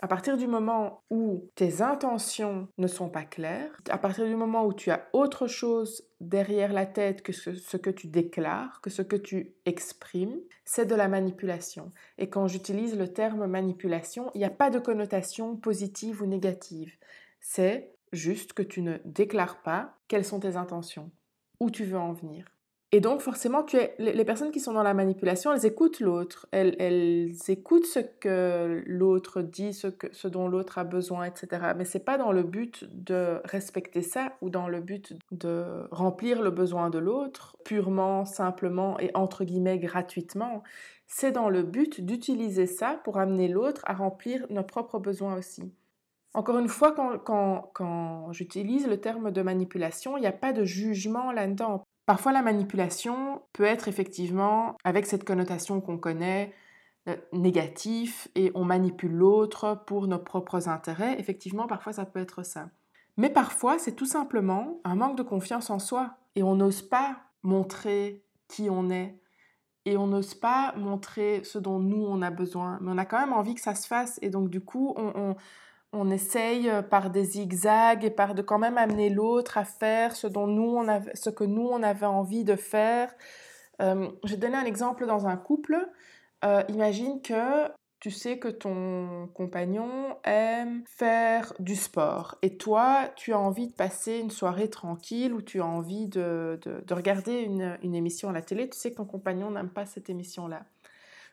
à 0.03 0.09
partir 0.09 0.37
du 0.37 0.49
moment 0.49 1.05
où 1.11 1.49
tes 1.55 1.81
intentions 1.81 2.67
ne 2.77 2.89
sont 2.89 3.09
pas 3.09 3.23
claires, 3.23 3.71
à 3.89 3.99
partir 3.99 4.27
du 4.27 4.35
moment 4.35 4.67
où 4.67 4.75
tu 4.75 4.91
as 4.91 5.09
autre 5.13 5.47
chose 5.47 6.05
derrière 6.21 6.73
la 6.73 6.87
tête 6.87 7.23
que 7.23 7.33
ce, 7.33 7.77
que 7.77 7.89
tu 7.89 8.09
déclares, 8.09 8.81
que 8.81 8.91
ce 8.91 9.03
que 9.03 9.15
tu 9.15 9.55
exprimes, 9.65 10.41
c'est 10.65 10.87
de 10.87 10.97
la 10.97 11.07
manipulation. 11.07 11.93
Et 12.19 12.29
quand 12.29 12.49
j'utilise 12.49 12.99
le 12.99 13.13
terme 13.13 13.47
manipulation, 13.47 14.33
il 14.35 14.39
n'y 14.39 14.45
a 14.45 14.51
pas 14.51 14.71
de 14.71 14.81
connotation 14.81 15.57
positive 15.57 16.21
ou 16.21 16.27
négative. 16.27 16.93
C'est 17.41 17.95
juste 18.13 18.55
que 18.55 18.63
tu 18.63 18.83
ne 18.83 18.99
déclares 19.05 19.63
pas 19.63 19.95
quelles 20.09 20.25
sont 20.25 20.41
tes 20.41 20.57
intentions, 20.57 21.13
où 21.61 21.71
tu 21.71 21.85
veux 21.85 21.99
en 21.99 22.13
venir. 22.13 22.47
Et 22.95 23.01
donc, 23.01 23.23
forcément, 23.23 23.65
les 23.99 24.25
personnes 24.27 24.51
qui 24.51 24.61
sont 24.61 24.75
dans 24.75 24.83
la 24.83 24.93
manipulation, 24.93 25.51
elles 25.51 25.65
écoutent 25.65 26.01
l'autre. 26.01 26.47
Elles, 26.51 26.77
elles, 26.79 27.33
écoutent 27.49 27.87
ce 27.87 28.01
que 28.01 28.83
l'autre 28.85 29.41
dit, 29.41 29.73
ce, 29.73 29.87
que, 29.87 30.09
ce 30.13 30.29
dont 30.29 30.47
l'autre 30.47 30.77
a 30.77 30.85
besoin, 30.85 31.25
etc. 31.25 31.73
Mais 31.75 31.87
c'est 31.87 32.05
pas 32.05 32.19
dans 32.19 32.33
le 32.33 32.43
but 32.43 32.85
de 32.93 33.41
respecter 33.47 34.03
ça 34.03 34.35
ou 34.43 34.51
dans 34.51 34.69
le 34.69 34.81
but 34.81 35.15
de 35.31 35.65
remplir 35.91 36.43
le 36.43 36.51
besoin 36.51 36.91
de 36.91 36.99
l'autre 36.99 37.57
purement, 37.65 38.27
simplement 38.27 39.01
et 39.01 39.11
entre 39.15 39.45
guillemets 39.45 39.79
gratuitement. 39.79 40.63
C'est 41.07 41.33
dans 41.33 41.49
le 41.49 41.63
but 41.63 42.03
d'utiliser 42.05 42.67
ça 42.67 43.01
pour 43.05 43.19
amener 43.19 43.49
l'autre 43.49 43.81
à 43.87 43.95
remplir 43.95 44.45
nos 44.51 44.65
propres 44.65 44.99
besoins 44.99 45.39
aussi. 45.39 45.73
Encore 46.35 46.59
une 46.59 46.69
fois, 46.69 46.93
quand, 46.93 47.19
quand, 47.19 47.71
quand 47.73 48.33
j'utilise 48.33 48.87
le 48.87 49.01
terme 49.01 49.31
de 49.31 49.41
manipulation, 49.41 50.19
il 50.19 50.21
n'y 50.21 50.27
a 50.27 50.33
pas 50.33 50.53
de 50.53 50.65
jugement 50.65 51.33
là-dedans. 51.33 51.85
Parfois, 52.07 52.33
la 52.33 52.43
manipulation 52.43 53.43
peut 53.53 53.65
être 53.65 53.89
effectivement 53.89 54.77
avec 54.85 55.07
cette 55.07 55.25
connotation 55.25 55.81
qu'on 55.81 55.99
connaît, 55.99 56.53
euh, 57.09 57.17
négatif, 57.33 58.29
et 58.35 58.51
on 58.55 58.65
manipule 58.65 59.13
l'autre 59.13 59.83
pour 59.87 60.09
nos 60.09 60.19
propres 60.19 60.69
intérêts. 60.69 61.19
Effectivement, 61.19 61.67
parfois, 61.67 61.93
ça 61.93 62.05
peut 62.05 62.21
être 62.21 62.43
ça. 62.43 62.71
Mais 63.17 63.31
parfois, 63.31 63.79
c'est 63.79 63.95
tout 63.95 64.07
simplement 64.07 64.81
un 64.85 64.97
manque 64.97 65.17
de 65.17 65.23
confiance 65.23 65.71
en 65.71 65.79
soi, 65.79 66.17
et 66.35 66.43
on 66.43 66.57
n'ose 66.57 66.83
pas 66.83 67.19
montrer 67.43 68.25
qui 68.49 68.69
on 68.69 68.91
est, 68.91 69.19
et 69.85 69.97
on 69.97 70.07
n'ose 70.07 70.35
pas 70.35 70.75
montrer 70.77 71.43
ce 71.45 71.59
dont 71.59 71.79
nous, 71.79 72.05
on 72.05 72.23
a 72.23 72.31
besoin. 72.31 72.79
Mais 72.81 72.91
on 72.93 72.99
a 72.99 73.05
quand 73.05 73.21
même 73.21 73.33
envie 73.33 73.55
que 73.55 73.61
ça 73.61 73.75
se 73.75 73.87
fasse, 73.87 74.19
et 74.23 74.31
donc 74.31 74.51
du 74.51 74.61
coup, 74.61 74.95
on 74.97 75.13
on 75.15 75.37
essaye 76.11 76.69
euh, 76.69 76.83
par 76.83 77.11
des 77.11 77.25
zigzags 77.25 78.05
et 78.05 78.11
par 78.11 78.35
de 78.35 78.43
quand 78.43 78.59
même 78.59 78.79
amener 78.79 79.11
l'autre 79.11 79.59
à 79.59 79.65
faire 79.65 80.17
ce, 80.17 80.27
dont 80.27 80.47
nous, 80.47 80.77
on 80.77 80.87
ce 81.15 81.31
que 81.31 81.45
nous, 81.45 81.69
on 81.69 81.83
avait 81.83 82.07
envie 82.07 82.45
de 82.45 82.57
faire. 82.57 83.15
Euh, 83.81 84.09
je 84.25 84.33
vais 84.33 84.37
donner 84.39 84.57
un 84.57 84.65
exemple 84.65 85.07
dans 85.07 85.27
un 85.27 85.37
couple. 85.37 85.89
Euh, 86.45 86.63
imagine 86.69 87.21
que 87.21 87.69
tu 88.01 88.11
sais 88.11 88.39
que 88.39 88.49
ton 88.49 89.29
compagnon 89.35 90.17
aime 90.25 90.83
faire 90.87 91.53
du 91.61 91.77
sport 91.77 92.37
et 92.43 92.57
toi, 92.57 93.09
tu 93.15 93.33
as 93.33 93.39
envie 93.39 93.69
de 93.69 93.75
passer 93.75 94.19
une 94.19 94.31
soirée 94.31 94.69
tranquille 94.69 95.33
ou 95.33 95.41
tu 95.41 95.61
as 95.61 95.67
envie 95.67 96.09
de, 96.09 96.59
regarder 96.91 97.43
une, 97.43 97.79
une, 97.83 97.95
émission 97.95 98.31
à 98.31 98.33
la 98.33 98.43
télé, 98.43 98.69
tu 98.69 98.77
sais 98.77 98.91
que 98.91 98.97
ton 98.97 99.05
compagnon 99.05 99.53
n'aime 99.53 99.71
pas 99.71 99.87
cette 99.87 100.11
émission-là. 100.11 100.65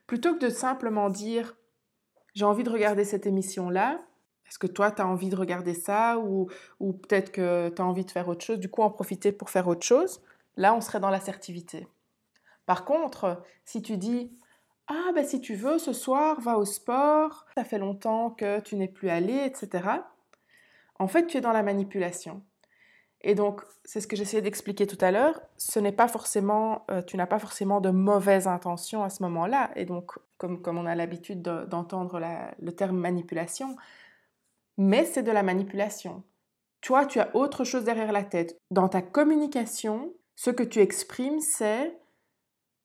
Plutôt 0.05 0.35
que 0.35 0.45
de 0.45 0.49
simplement 0.49 1.09
dire 1.09 1.55
j'ai 2.35 2.45
envie 2.45 2.63
de 2.63 2.69
regarder 2.69 3.03
cette 3.03 3.25
émission-là, 3.25 3.99
est-ce 4.49 4.59
que 4.59 4.67
toi, 4.67 4.91
tu 4.91 5.01
as 5.01 5.07
envie 5.07 5.29
de 5.29 5.35
regarder 5.35 5.75
ça 5.75 6.17
ou, 6.17 6.49
ou 6.79 6.93
peut-être 6.93 7.31
que 7.31 7.69
tu 7.69 7.81
as 7.81 7.85
envie 7.85 8.05
de 8.05 8.11
faire 8.11 8.27
autre 8.27 8.43
chose, 8.43 8.59
du 8.59 8.69
coup 8.69 8.81
en 8.81 8.89
profiter 8.89 9.31
pour 9.31 9.49
faire 9.49 9.67
autre 9.67 9.85
chose? 9.85 10.21
Là, 10.57 10.73
on 10.73 10.81
serait 10.81 10.99
dans 10.99 11.11
l'assertivité. 11.11 11.87
Par 12.65 12.83
contre, 12.83 13.41
si 13.63 13.81
tu 13.81 13.97
dis 13.97 14.31
Ah, 14.87 15.11
ben 15.13 15.23
si 15.23 15.39
tu 15.39 15.55
veux, 15.55 15.77
ce 15.77 15.93
soir, 15.93 16.41
va 16.41 16.57
au 16.57 16.65
sport, 16.65 17.45
ça 17.55 17.63
fait 17.63 17.77
longtemps 17.77 18.31
que 18.31 18.59
tu 18.59 18.75
n'es 18.75 18.87
plus 18.87 19.09
allé, 19.09 19.35
etc. 19.45 19.87
En 20.97 21.07
fait, 21.07 21.27
tu 21.27 21.37
es 21.37 21.41
dans 21.41 21.53
la 21.53 21.63
manipulation. 21.63 22.43
Et 23.21 23.35
donc, 23.35 23.61
c'est 23.83 24.01
ce 24.01 24.07
que 24.07 24.15
j'essayais 24.15 24.41
d'expliquer 24.41 24.87
tout 24.87 24.97
à 25.01 25.11
l'heure, 25.11 25.41
ce 25.57 25.79
n'est 25.79 25.91
pas 25.91 26.07
forcément, 26.07 26.85
euh, 26.89 27.01
tu 27.01 27.17
n'as 27.17 27.27
pas 27.27 27.39
forcément 27.39 27.81
de 27.81 27.89
mauvaises 27.89 28.47
intentions 28.47 29.03
à 29.03 29.09
ce 29.09 29.21
moment-là. 29.23 29.71
Et 29.75 29.85
donc, 29.85 30.13
comme, 30.37 30.61
comme 30.61 30.77
on 30.77 30.85
a 30.85 30.95
l'habitude 30.95 31.41
d'entendre 31.41 32.21
le 32.59 32.71
terme 32.71 32.97
manipulation, 32.97 33.75
mais 34.79 35.05
c'est 35.05 35.21
de 35.21 35.31
la 35.31 35.43
manipulation. 35.43 36.23
Toi, 36.81 37.05
tu 37.05 37.19
as 37.19 37.35
autre 37.35 37.63
chose 37.63 37.83
derrière 37.83 38.11
la 38.11 38.23
tête. 38.23 38.57
Dans 38.71 38.89
ta 38.89 39.03
communication, 39.03 40.11
ce 40.35 40.49
que 40.49 40.63
tu 40.63 40.79
exprimes, 40.79 41.39
c'est 41.39 41.95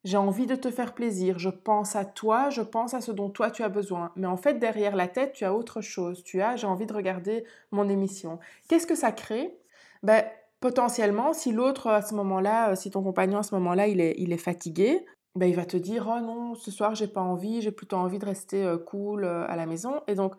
j'ai 0.04 0.18
envie 0.18 0.46
de 0.46 0.54
te 0.56 0.70
faire 0.70 0.92
plaisir, 0.92 1.38
je 1.38 1.48
pense 1.48 1.96
à 1.96 2.04
toi, 2.04 2.50
je 2.50 2.60
pense 2.60 2.92
à 2.92 3.00
ce 3.00 3.10
dont 3.10 3.30
toi 3.30 3.50
tu 3.50 3.62
as 3.62 3.70
besoin. 3.70 4.12
Mais 4.16 4.26
en 4.26 4.36
fait, 4.36 4.58
derrière 4.58 4.96
la 4.96 5.08
tête, 5.08 5.32
tu 5.32 5.46
as 5.46 5.54
autre 5.54 5.80
chose. 5.80 6.22
Tu 6.22 6.42
as 6.42 6.56
j'ai 6.56 6.66
envie 6.66 6.84
de 6.84 6.92
regarder 6.92 7.46
mon 7.70 7.88
émission. 7.88 8.38
Qu'est-ce 8.68 8.86
que 8.86 8.94
ça 8.94 9.12
crée? 9.12 9.56
Ben, 10.02 10.22
Potentiellement, 10.64 11.34
si 11.34 11.52
l'autre 11.52 11.88
à 11.88 12.00
ce 12.00 12.14
moment-là, 12.14 12.70
euh, 12.70 12.74
si 12.74 12.90
ton 12.90 13.02
compagnon 13.02 13.40
à 13.40 13.42
ce 13.42 13.54
moment-là, 13.56 13.86
il 13.86 14.00
est, 14.00 14.14
il 14.16 14.32
est 14.32 14.38
fatigué, 14.38 15.04
ben, 15.34 15.44
il 15.44 15.54
va 15.54 15.66
te 15.66 15.76
dire 15.76 16.10
Oh 16.10 16.22
non, 16.22 16.54
ce 16.54 16.70
soir, 16.70 16.94
j'ai 16.94 17.06
pas 17.06 17.20
envie, 17.20 17.60
j'ai 17.60 17.70
plutôt 17.70 17.98
envie 17.98 18.18
de 18.18 18.24
rester 18.24 18.64
euh, 18.64 18.78
cool 18.78 19.24
euh, 19.24 19.44
à 19.46 19.57
la 19.57 19.66
maison. 19.66 20.00
Et 20.07 20.14
donc, 20.14 20.33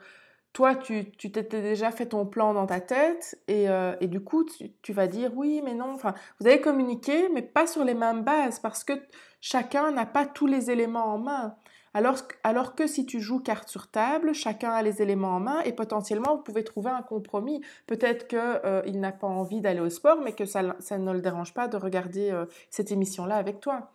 toi, 0.56 0.74
tu 0.74 1.12
t'étais 1.12 1.62
déjà 1.62 1.92
fait 1.92 2.06
ton 2.06 2.26
plan 2.26 2.54
dans 2.54 2.66
ta 2.66 2.80
tête 2.80 3.38
et, 3.50 3.70
euh, 3.70 3.94
du 4.00 4.22
coup, 4.22 4.46
tu, 4.82 4.94
vas 4.94 5.08
dire 5.08 5.32
oui, 5.36 5.62
mais 5.62 5.74
non. 5.74 5.94
Enfin, 5.94 6.14
vous 6.40 6.48
allez 6.48 6.62
communiquer, 6.62 7.28
mais 7.28 7.42
pas 7.42 7.68
sur 7.68 7.84
les 7.84 7.94
mêmes 7.94 8.24
bases 8.24 8.60
parce 8.60 8.86
que 8.86 8.94
chacun 9.42 9.92
n'a 9.92 10.06
pas 10.06 10.26
tous 10.26 10.48
les 10.48 10.72
éléments 10.72 11.14
en 11.14 11.18
main. 11.18 11.56
Alors, 11.94 12.16
alors 12.44 12.74
que 12.74 12.88
si 12.88 13.06
tu 13.06 13.20
joues 13.20 13.42
carte 13.42 13.68
sur 13.68 13.92
table, 13.92 14.34
chacun 14.34 14.72
a 14.72 14.82
les 14.82 15.02
éléments 15.02 15.36
en 15.36 15.40
main 15.42 15.60
et 15.66 15.74
potentiellement 15.74 16.38
vous 16.38 16.42
pouvez 16.42 16.64
trouver 16.64 16.90
un 16.90 17.02
compromis. 17.02 17.62
Peut-être 17.86 18.30
qu'il 18.30 18.40
euh, 18.40 18.90
n'a 18.92 19.12
pas 19.12 19.28
envie 19.28 19.60
d'aller 19.60 19.82
au 19.82 19.90
sport, 19.90 20.22
mais 20.22 20.32
que 20.32 20.46
ça, 20.46 20.64
ne 20.64 21.12
le 21.12 21.20
dérange 21.20 21.54
pas 21.54 21.68
de 21.68 21.76
regarder 21.76 22.32
euh, 22.32 22.46
cette 22.70 22.94
émission-là 22.94 23.36
avec 23.36 23.60
toi. 23.60 23.92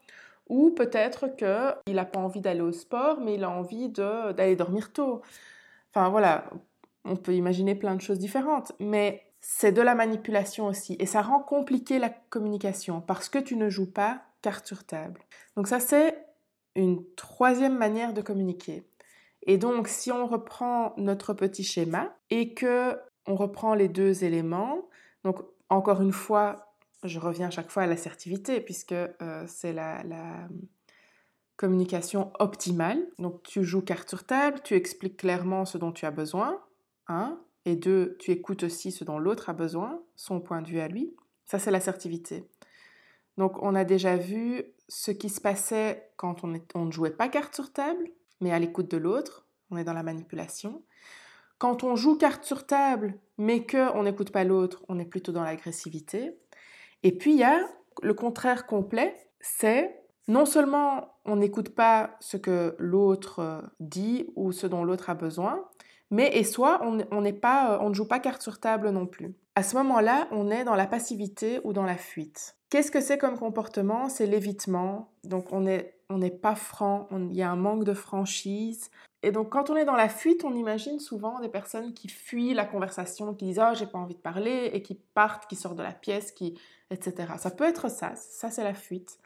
Ou 0.51 0.73
peut-être 0.73 1.35
qu'il 1.37 1.94
n'a 1.94 2.05
pas 2.05 2.20
envie 2.20 2.42
d'aller 2.42 2.61
au 2.61 2.73
sport, 2.73 3.18
mais 3.18 3.37
il 3.37 3.44
a 3.44 3.51
envie 3.51 3.88
d'aller 3.88 4.57
dormir 4.57 4.92
tôt. 4.92 5.23
Enfin 5.92 6.09
voilà, 6.09 6.50
on 7.05 7.16
peut 7.16 7.35
imaginer 7.35 7.74
plein 7.74 7.94
de 7.94 8.00
choses 8.00 8.18
différentes, 8.18 8.72
mais 8.79 9.22
c'est 9.40 9.72
de 9.72 9.83
la 9.83 9.94
manipulation 9.94 10.66
aussi. 10.66 10.96
Et 10.98 11.07
ça 11.07 11.22
rend 11.22 11.40
compliqué 11.40 11.98
la 11.98 12.11
communication 12.11 13.00
parce 13.00 13.29
que 13.29 13.38
tu 13.38 13.57
ne 13.57 13.68
joues 13.68 13.90
pas 13.90 14.22
carte 14.42 14.66
sur 14.66 14.85
table. 14.85 15.20
Donc 15.57 15.66
ça, 15.66 15.81
c'est 15.81 16.26
une 16.76 17.05
troisième 17.14 17.76
manière 17.76 18.12
de 18.12 18.22
communiquer. 18.22 18.87
Et 19.42 19.59
donc, 19.59 19.88
si 19.88 20.12
on 20.12 20.26
reprend 20.26 20.94
notre 20.96 21.33
petit 21.33 21.64
schéma 21.64 22.14
et 22.29 22.55
que 22.55 22.98
on 23.26 23.35
reprend 23.35 23.74
les 23.74 23.88
deux 23.88 24.24
éléments, 24.24 24.88
donc 25.24 25.40
encore 25.68 26.03
une 26.03 26.12
fois, 26.12 26.74
je 27.05 27.18
reviens 27.18 27.50
chaque 27.50 27.70
fois 27.70 27.85
à 27.85 27.87
l'assertivité 27.87 28.61
puisque 28.61 28.92
euh, 28.92 29.44
c'est 29.46 29.72
la, 29.72 30.03
communication 31.61 32.33
optimale. 32.38 33.07
Donc 33.18 33.42
tu 33.42 33.64
joues 33.64 33.83
carte 33.83 34.09
sur 34.09 34.25
table, 34.25 34.61
tu 34.64 34.75
expliques 34.75 35.18
clairement 35.18 35.66
ce 35.66 35.77
dont 35.77 35.92
tu 35.92 36.07
as 36.07 36.11
besoin, 36.11 36.59
un, 37.07 37.38
et 37.66 37.77
deux, 37.77 38.16
tu 38.18 38.31
écoutes 38.31 38.62
aussi 38.62 38.90
ce 38.90 39.05
dont 39.05 39.18
l'autre 39.18 39.51
a 39.51 39.53
besoin, 39.53 40.03
son 40.16 40.40
point 40.40 40.62
de 40.62 40.68
vue 40.68 40.81
à 40.81 40.88
lui. 40.88 41.14
Ça, 41.44 41.59
c'est 41.59 41.70
l'assertivité. 41.70 42.49
Donc 43.37 43.62
on 43.62 43.75
a 43.75 43.85
déjà 43.85 44.16
vu 44.16 44.64
ce 44.88 45.11
qui 45.11 45.29
se 45.29 45.42
passait 45.42 46.11
quand 46.16 46.44
on, 46.44 46.55
on 46.75 46.87
ne 46.87 46.92
jouait 46.92 47.11
pas 47.11 47.29
carte 47.29 47.55
sur 47.55 47.75
table, 47.75 48.09
mais 48.40 48.53
à 48.53 48.59
l'écoute 48.59 48.90
de 48.90 48.96
l'autre, 48.96 49.46
on 49.70 49.77
est 49.77 49.85
dans 49.85 49.92
la 49.92 50.03
manipulation. 50.03 50.83
Quand 51.59 51.85
on 51.85 51.94
joue 51.94 52.16
carte 52.16 52.44
sur 52.44 52.66
table, 52.66 53.18
mais 53.37 53.66
qu'on 53.66 54.05
n'écoute 54.05 54.33
pas 54.33 54.44
l'autre, 54.44 54.83
on 54.88 54.99
est 54.99 55.05
plutôt 55.05 55.33
dans 55.33 55.44
l'agressivité. 55.44 56.38
Et 57.03 57.12
puis 57.12 57.33
il 57.33 57.38
y 57.38 57.44
a 57.44 57.68
le 58.03 58.14
contraire 58.14 58.64
complet, 58.64 59.14
c'est 59.40 60.00
non 60.29 60.47
seulement 60.47 61.15
on 61.25 61.37
n'écoute 61.37 61.71
pas 61.71 62.17
ce 62.21 62.37
que 62.37 62.75
l'autre 62.79 63.41
euh, 63.41 63.61
dit 63.81 64.27
ou 64.37 64.53
ce 64.53 64.67
dont 64.67 64.85
l'autre 64.85 65.11
a 65.11 65.15
besoin, 65.15 65.65
mais 66.11 66.37
et 66.37 66.45
soit 66.45 66.81
on, 66.83 67.21
n'est 67.21 67.33
pas, 67.33 67.75
euh, 67.75 67.79
on 67.81 67.91
ne 67.91 67.95
joue 67.95 68.07
pas 68.07 68.19
carte 68.19 68.43
sur 68.43 68.59
table 68.59 68.91
non 68.91 69.07
plus. 69.07 69.35
À 69.55 69.63
ce 69.63 69.77
moment-là, 69.77 70.29
on 70.31 70.51
est 70.51 70.65
dans 70.65 70.75
la 70.75 70.87
passivité 70.87 71.61
ou 71.65 71.73
dans 71.73 71.85
la 71.85 71.97
fuite. 71.97 72.57
Qu'est-ce 72.69 72.91
que 72.91 73.01
c'est 73.01 73.19
comme 73.19 73.39
comportement? 73.39 74.09
C'est 74.09 74.27
l'évitement. 74.27 75.13
Donc 75.25 75.53
on 75.53 75.61
n'est 75.61 75.97
on 76.09 76.19
n'est 76.19 76.31
pas 76.31 76.57
franc, 76.57 77.07
il 77.13 77.37
y 77.37 77.43
a 77.43 77.51
un 77.51 77.57
manque 77.57 77.85
de 77.85 77.95
franchise. 77.95 78.91
Et 79.23 79.31
donc 79.31 79.51
quand 79.51 79.71
on 79.71 79.77
est 79.77 79.85
dans 79.85 79.97
la 79.97 80.09
fuite, 80.09 80.45
on 80.45 80.55
imagine 80.55 80.99
souvent 80.99 81.39
des 81.41 81.49
personnes 81.49 81.95
qui 81.95 82.09
fuient 82.09 82.55
la 82.55 82.65
conversation, 82.65 83.35
qui 83.35 83.45
disent⁇ 83.45 83.59
oh, 83.69 83.77
j'ai 83.79 83.87
pas 83.87 83.99
envie 83.99 84.15
de 84.15 84.21
parler⁇ 84.21 84.69
et 84.75 84.83
qui 84.83 84.95
partent, 84.95 85.47
qui 85.47 85.57
sortent 85.57 85.77
de 85.77 85.83
la 85.83 85.93
pièce, 85.93 86.33
qui 86.33 86.59
etc. 86.91 87.35
Ça 87.39 87.51
peut 87.51 87.65
être 87.65 87.89
ça, 87.89 88.15
ça 88.17 88.51
c'est 88.51 88.65
la 88.65 88.75
fuite. 88.75 89.19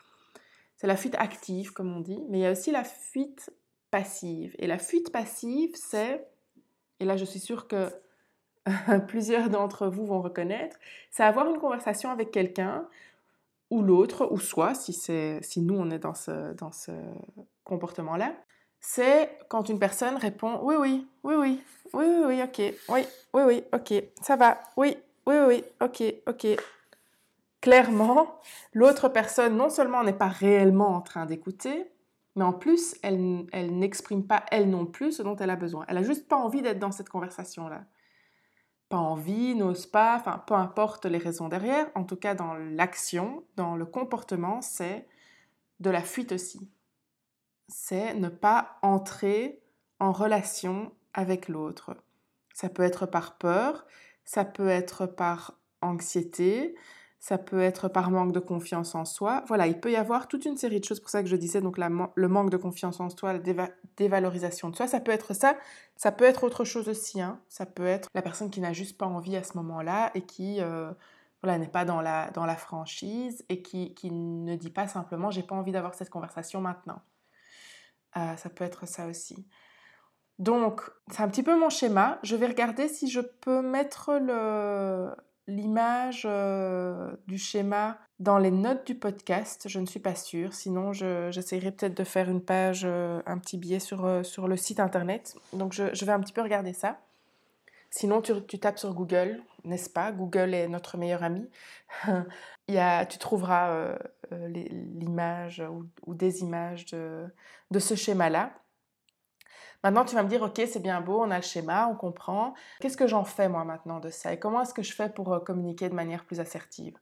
C'est 0.84 0.88
la 0.88 0.98
fuite 0.98 1.16
active, 1.18 1.72
comme 1.72 1.96
on 1.96 2.00
dit, 2.00 2.22
mais 2.28 2.40
il 2.40 2.42
y 2.42 2.46
a 2.46 2.50
aussi 2.50 2.70
la 2.70 2.84
fuite 2.84 3.50
passive. 3.90 4.54
Et 4.58 4.66
la 4.66 4.76
fuite 4.76 5.10
passive, 5.10 5.74
c'est, 5.76 6.26
et 7.00 7.06
là 7.06 7.16
je 7.16 7.24
suis 7.24 7.40
sûre 7.40 7.68
que 7.68 7.88
plusieurs 9.08 9.48
d'entre 9.48 9.86
vous 9.86 10.04
vont 10.04 10.20
reconnaître, 10.20 10.76
c'est 11.10 11.22
avoir 11.22 11.48
une 11.48 11.56
conversation 11.56 12.10
avec 12.10 12.30
quelqu'un 12.30 12.86
ou 13.70 13.80
l'autre, 13.80 14.28
ou 14.30 14.38
soi, 14.38 14.74
si, 14.74 14.92
si 14.92 15.62
nous 15.62 15.74
on 15.74 15.90
est 15.90 16.00
dans 16.00 16.12
ce, 16.12 16.52
dans 16.52 16.70
ce 16.70 16.92
comportement-là, 17.64 18.34
c'est 18.78 19.38
quand 19.48 19.70
une 19.70 19.78
personne 19.78 20.16
répond 20.16 20.60
oui, 20.64 20.74
oui, 20.78 21.08
oui, 21.22 21.34
oui, 21.34 21.62
oui, 21.94 22.04
oui, 22.04 22.24
oui, 22.26 22.42
ok, 22.42 22.74
oui, 22.90 23.06
oui, 23.32 23.42
oui, 23.46 23.64
ok, 23.72 24.04
ça 24.20 24.36
va, 24.36 24.60
oui, 24.76 24.98
oui, 25.26 25.36
oui, 25.46 25.64
ok, 25.80 26.02
ok, 26.26 26.46
clairement, 27.64 28.38
l'autre 28.74 29.08
personne 29.08 29.56
non 29.56 29.70
seulement 29.70 30.04
n'est 30.04 30.12
pas 30.12 30.28
réellement 30.28 30.88
en 30.88 31.00
train 31.00 31.24
d'écouter, 31.24 31.90
mais 32.36 32.44
en 32.44 32.52
plus, 32.52 32.94
elle, 33.02 33.46
elle 33.52 33.78
n'exprime 33.78 34.26
pas 34.26 34.44
elle 34.50 34.68
non 34.68 34.84
plus 34.84 35.12
ce 35.12 35.22
dont 35.22 35.34
elle 35.36 35.48
a 35.48 35.56
besoin. 35.56 35.86
Elle 35.88 35.96
a 35.96 36.02
juste 36.02 36.28
pas 36.28 36.36
envie 36.36 36.60
d'être 36.60 36.78
dans 36.78 36.92
cette 36.92 37.08
conversation-là. 37.08 37.86
pas 38.90 38.98
envie, 38.98 39.54
n'ose 39.54 39.86
pas, 39.86 40.16
enfin 40.16 40.44
peu 40.46 40.52
importe 40.52 41.06
les 41.06 41.16
raisons 41.16 41.48
derrière, 41.48 41.90
en 41.94 42.04
tout 42.04 42.16
cas 42.16 42.34
dans 42.34 42.52
l'action, 42.52 43.44
dans 43.56 43.76
le 43.76 43.86
comportement, 43.86 44.60
c'est 44.60 45.08
de 45.80 45.88
la 45.88 46.02
fuite 46.02 46.32
aussi. 46.32 46.70
C'est 47.68 48.12
ne 48.12 48.28
pas 48.28 48.76
entrer 48.82 49.62
en 50.00 50.12
relation 50.12 50.92
avec 51.14 51.48
l'autre. 51.48 51.96
Ça 52.52 52.68
peut 52.68 52.82
être 52.82 53.06
par 53.06 53.38
peur, 53.38 53.86
ça 54.26 54.44
peut 54.44 54.68
être 54.68 55.06
par 55.06 55.58
anxiété, 55.80 56.76
ça 57.24 57.38
peut 57.38 57.62
être 57.62 57.88
par 57.88 58.10
manque 58.10 58.32
de 58.32 58.38
confiance 58.38 58.94
en 58.94 59.06
soi. 59.06 59.44
Voilà, 59.48 59.66
il 59.66 59.80
peut 59.80 59.90
y 59.90 59.96
avoir 59.96 60.28
toute 60.28 60.44
une 60.44 60.58
série 60.58 60.78
de 60.78 60.84
choses. 60.84 61.00
pour 61.00 61.08
ça 61.08 61.22
que 61.22 61.28
je 61.30 61.36
disais 61.36 61.62
donc 61.62 61.78
le 61.78 62.28
manque 62.28 62.50
de 62.50 62.58
confiance 62.58 63.00
en 63.00 63.08
soi, 63.08 63.32
la 63.32 63.70
dévalorisation 63.96 64.68
de 64.68 64.76
soi. 64.76 64.86
Ça 64.86 65.00
peut 65.00 65.10
être 65.10 65.32
ça, 65.34 65.56
ça 65.96 66.12
peut 66.12 66.26
être 66.26 66.44
autre 66.44 66.64
chose 66.64 66.86
aussi. 66.86 67.22
Hein. 67.22 67.40
Ça 67.48 67.64
peut 67.64 67.86
être 67.86 68.10
la 68.14 68.20
personne 68.20 68.50
qui 68.50 68.60
n'a 68.60 68.74
juste 68.74 68.98
pas 68.98 69.06
envie 69.06 69.36
à 69.36 69.42
ce 69.42 69.56
moment-là 69.56 70.10
et 70.14 70.20
qui 70.20 70.60
euh, 70.60 70.92
voilà, 71.42 71.56
n'est 71.56 71.66
pas 71.66 71.86
dans 71.86 72.02
la, 72.02 72.30
dans 72.32 72.44
la 72.44 72.56
franchise 72.56 73.42
et 73.48 73.62
qui, 73.62 73.94
qui 73.94 74.10
ne 74.10 74.54
dit 74.54 74.68
pas 74.68 74.86
simplement 74.86 75.30
j'ai 75.30 75.42
pas 75.42 75.54
envie 75.54 75.72
d'avoir 75.72 75.94
cette 75.94 76.10
conversation 76.10 76.60
maintenant. 76.60 77.00
Euh, 78.18 78.36
ça 78.36 78.50
peut 78.50 78.64
être 78.64 78.86
ça 78.86 79.06
aussi. 79.06 79.48
Donc, 80.38 80.82
c'est 81.10 81.22
un 81.22 81.28
petit 81.28 81.42
peu 81.42 81.58
mon 81.58 81.70
schéma. 81.70 82.18
Je 82.22 82.36
vais 82.36 82.48
regarder 82.48 82.86
si 82.86 83.08
je 83.08 83.20
peux 83.20 83.62
mettre 83.62 84.12
le, 84.12 85.08
l'image 85.46 86.22
euh, 86.24 87.12
du 87.26 87.38
schéma 87.38 87.98
dans 88.18 88.38
les 88.38 88.50
notes 88.50 88.86
du 88.86 88.94
podcast. 88.94 89.68
Je 89.68 89.78
ne 89.78 89.86
suis 89.86 90.00
pas 90.00 90.14
sûre. 90.14 90.54
Sinon, 90.54 90.92
j'essaierai 90.92 91.72
peut-être 91.72 91.96
de 91.96 92.04
faire 92.04 92.28
une 92.30 92.42
page, 92.42 92.82
euh, 92.84 93.20
un 93.26 93.38
petit 93.38 93.58
billet 93.58 93.80
sur, 93.80 94.04
euh, 94.04 94.22
sur 94.22 94.48
le 94.48 94.56
site 94.56 94.80
internet. 94.80 95.36
Donc, 95.52 95.72
je, 95.72 96.04
vais 96.04 96.12
un 96.12 96.20
petit 96.20 96.32
peu 96.32 96.42
regarder 96.42 96.72
ça. 96.72 96.98
Sinon, 97.90 98.22
tu, 98.22 98.58
tapes 98.58 98.78
sur 98.78 98.92
Google, 98.92 99.40
n'est-ce 99.64 99.88
pas? 99.88 100.10
Google 100.10 100.52
est 100.54 100.66
notre 100.66 100.96
meilleur 100.96 101.22
ami. 101.22 101.48
Il 102.66 102.74
y 102.74 103.06
tu 103.08 103.18
trouveras 103.18 103.94
l'image 104.32 105.62
ou, 106.06 106.14
des 106.14 106.40
images 106.40 106.86
de, 106.86 107.26
de 107.70 107.78
ce 107.78 107.94
schéma-là. 107.94 108.50
Maintenant, 109.84 110.06
tu 110.06 110.14
vas 110.14 110.22
me 110.22 110.28
dire, 110.30 110.40
ok, 110.42 110.62
c'est 110.66 110.82
bien 110.82 111.02
beau, 111.02 111.22
on 111.22 111.30
a 111.30 111.36
le 111.36 111.42
schéma, 111.42 111.86
on 111.88 111.94
comprend. 111.94 112.54
Qu'est-ce 112.80 112.96
que 112.96 113.06
j'en 113.06 113.24
fais 113.24 113.50
moi 113.50 113.64
maintenant 113.64 114.00
de 114.00 114.08
ça? 114.08 114.32
Et 114.32 114.38
comment 114.38 114.62
est-ce 114.62 114.72
que 114.72 114.82
je 114.82 114.94
fais 114.94 115.10
pour 115.10 115.32
euh, 115.32 115.40
communiquer 115.40 115.90
de 115.90 115.94
manière 115.94 116.24
plus 116.24 116.40
assertive? 116.40 116.98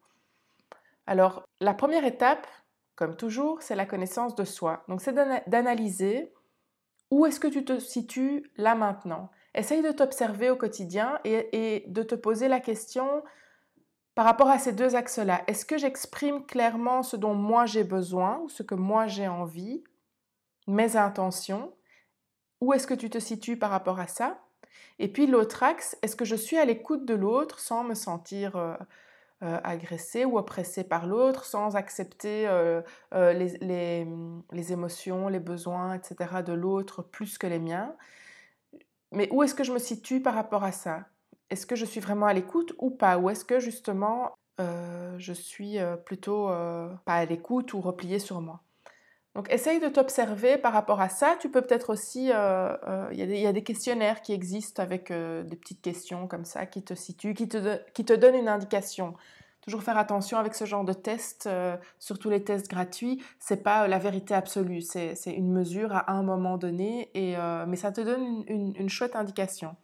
Alors, 1.06 1.44
la 1.60 1.74
première 1.74 2.04
étape, 2.04 2.46
comme 2.96 3.16
toujours, 3.16 3.62
c'est 3.62 3.76
la 3.76 3.86
connaissance 3.86 4.34
de 4.34 4.44
soi. 4.44 4.82
Donc, 4.88 5.00
c'est 5.00 5.14
d'analyser 5.46 6.32
où 7.12 7.24
est-ce 7.24 7.38
que 7.38 7.46
tu 7.46 7.64
te 7.64 7.78
situes 7.78 8.50
là 8.56 8.74
maintenant. 8.74 9.30
Essaye 9.54 9.82
de 9.82 9.92
t'observer 9.92 10.50
au 10.50 10.56
quotidien 10.56 11.20
et, 11.24 11.84
de 11.86 12.02
te 12.02 12.16
poser 12.16 12.48
la 12.48 12.58
question 12.58 13.22
par 14.16 14.24
rapport 14.24 14.48
à 14.48 14.58
ces 14.58 14.72
deux 14.72 14.96
axes-là. 14.96 15.42
Est-ce 15.46 15.64
que 15.64 15.78
j'exprime 15.78 16.46
clairement 16.46 17.02
ce 17.02 17.16
dont 17.16 17.34
moi 17.34 17.64
j'ai 17.66 17.84
besoin 17.84 18.38
ou 18.40 18.48
ce 18.48 18.62
que 18.62 18.74
moi 18.74 19.06
j'ai 19.06 19.28
envie, 19.28 19.84
mes 20.66 20.96
intentions? 20.96 21.72
Où 22.62 22.72
est-ce 22.72 22.86
que 22.86 22.94
tu 22.94 23.10
te 23.10 23.18
situes 23.18 23.56
par 23.56 23.70
rapport 23.70 23.98
à 23.98 24.06
ça? 24.06 24.38
Et 25.00 25.08
puis 25.08 25.26
l'autre 25.26 25.64
axe, 25.64 25.98
est-ce 26.02 26.14
que 26.14 26.24
je 26.24 26.36
suis 26.36 26.56
à 26.58 26.64
l'écoute 26.64 27.04
de 27.04 27.14
l'autre 27.14 27.58
sans 27.58 27.82
me 27.82 27.94
sentir 27.94 28.54
euh, 28.54 28.76
euh, 29.42 29.58
agressée 29.64 30.24
ou 30.24 30.38
oppressée 30.38 30.84
par 30.84 31.08
l'autre, 31.08 31.44
sans 31.44 31.74
accepter 31.74 32.46
euh, 32.46 32.80
les, 33.10 33.58
les, 34.52 34.72
émotions, 34.72 35.26
les 35.26 35.40
besoins, 35.40 35.94
etc. 35.94 36.44
de 36.44 36.52
l'autre 36.52 37.02
plus 37.02 37.36
que 37.36 37.48
les 37.48 37.58
miens? 37.58 37.96
Mais 39.10 39.28
où 39.32 39.42
est-ce 39.42 39.56
que 39.56 39.64
je 39.64 39.72
me 39.72 39.80
situe 39.80 40.22
par 40.22 40.34
rapport 40.34 40.62
à 40.62 40.70
ça? 40.70 41.06
Est-ce 41.50 41.66
que 41.66 41.74
je 41.74 41.84
suis 41.84 42.00
vraiment 42.00 42.26
à 42.26 42.32
l'écoute 42.32 42.74
ou 42.78 42.90
pas? 42.90 43.18
Ou 43.18 43.28
est-ce 43.28 43.44
que 43.44 43.58
justement 43.58 44.32
je 45.18 45.32
suis 45.32 45.78
plutôt 46.06 46.46
pas 47.04 47.16
à 47.16 47.24
l'écoute 47.24 47.74
ou 47.74 47.80
repliée 47.80 48.20
sur 48.20 48.40
moi? 48.40 48.62
Donc, 49.34 49.50
essaye 49.50 49.80
de 49.80 49.88
t'observer 49.88 50.58
par 50.58 50.74
rapport 50.74 51.00
à 51.00 51.08
ça. 51.08 51.36
Tu 51.40 51.48
peux 51.48 51.62
peut-être 51.62 51.90
aussi, 51.90 52.30
euh, 52.30 52.76
euh, 52.86 53.08
il 53.12 53.18
y, 53.18 53.46
a 53.46 53.52
des 53.52 53.62
questionnaires 53.62 54.20
qui 54.20 54.34
existent 54.34 54.82
avec 54.82 55.10
euh, 55.10 55.42
des 55.42 55.56
petites 55.56 55.80
questions 55.80 56.26
comme 56.26 56.44
ça 56.44 56.66
qui 56.66 56.82
te 56.82 56.92
situent, 56.92 57.32
qui 57.32 57.48
te, 57.48 57.78
qui 57.94 58.04
te 58.04 58.12
donnent 58.12 58.34
une 58.34 58.48
indication. 58.48 59.14
Toujours 59.62 59.82
faire 59.82 59.96
attention 59.96 60.36
avec 60.38 60.54
ce 60.54 60.66
genre 60.66 60.84
de 60.84 60.92
tests, 60.92 61.48
surtout 62.00 62.28
les 62.28 62.42
tests 62.42 62.68
gratuits. 62.68 63.22
C'est 63.38 63.62
pas 63.62 63.86
la 63.86 64.00
vérité 64.00 64.34
absolue, 64.34 64.82
c'est 64.82 65.14
une 65.26 65.52
mesure 65.52 65.94
à 65.94 66.10
un 66.10 66.24
moment 66.24 66.58
donné, 66.58 67.10
et, 67.14 67.36
mais 67.68 67.76
ça 67.76 67.92
te 67.92 68.00
donne 68.00 68.42
une, 68.48 68.74
une 68.76 68.88
chouette 68.88 69.14
indication. 69.14 69.76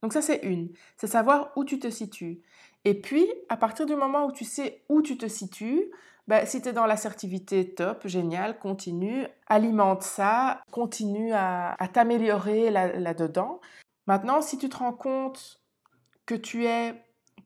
Donc 0.00 0.12
ça 0.12 0.22
c'est 0.22 0.44
une, 0.44 0.68
c'est 0.96 1.08
savoir 1.08 1.50
où 1.56 1.64
tu 1.64 1.80
te 1.80 1.90
situes. 1.90 2.40
Et 2.84 2.94
puis, 2.94 3.26
à 3.48 3.56
partir 3.56 3.84
du 3.84 3.96
moment 3.96 4.26
où 4.26 4.30
tu 4.30 4.44
sais 4.44 4.80
où 4.88 5.02
tu 5.02 5.18
te 5.18 5.26
situes, 5.26 5.90
bah, 6.28 6.44
si 6.44 6.60
tu 6.60 6.68
es 6.68 6.72
dans 6.72 6.86
l'assertivité, 6.86 7.74
top, 7.74 8.06
génial, 8.06 8.58
continue, 8.58 9.26
alimente 9.46 10.02
ça, 10.02 10.60
continue 10.72 11.32
à, 11.32 11.76
t'améliorer 11.92 12.70
là-dedans. 12.70 13.60
Maintenant, 14.06 14.42
si 14.42 14.58
tu 14.58 14.68
te 14.68 14.76
rends 14.76 14.92
compte 14.92 15.60
que 16.26 16.34
tu 16.34 16.66
es 16.66 16.94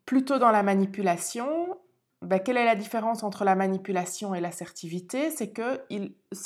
plutôt 0.06 0.38
dans 0.38 0.50
la 0.50 0.62
manipulation, 0.62 1.78
bah, 2.22 2.38
quelle 2.38 2.56
est 2.56 2.64
la 2.64 2.74
différence 2.74 3.22
entre 3.22 3.44
la 3.44 3.54
manipulation 3.54 4.34
et 4.34 4.40
l'assertivité? 4.40 5.30
C'est 5.30 5.50
que, 5.50 5.80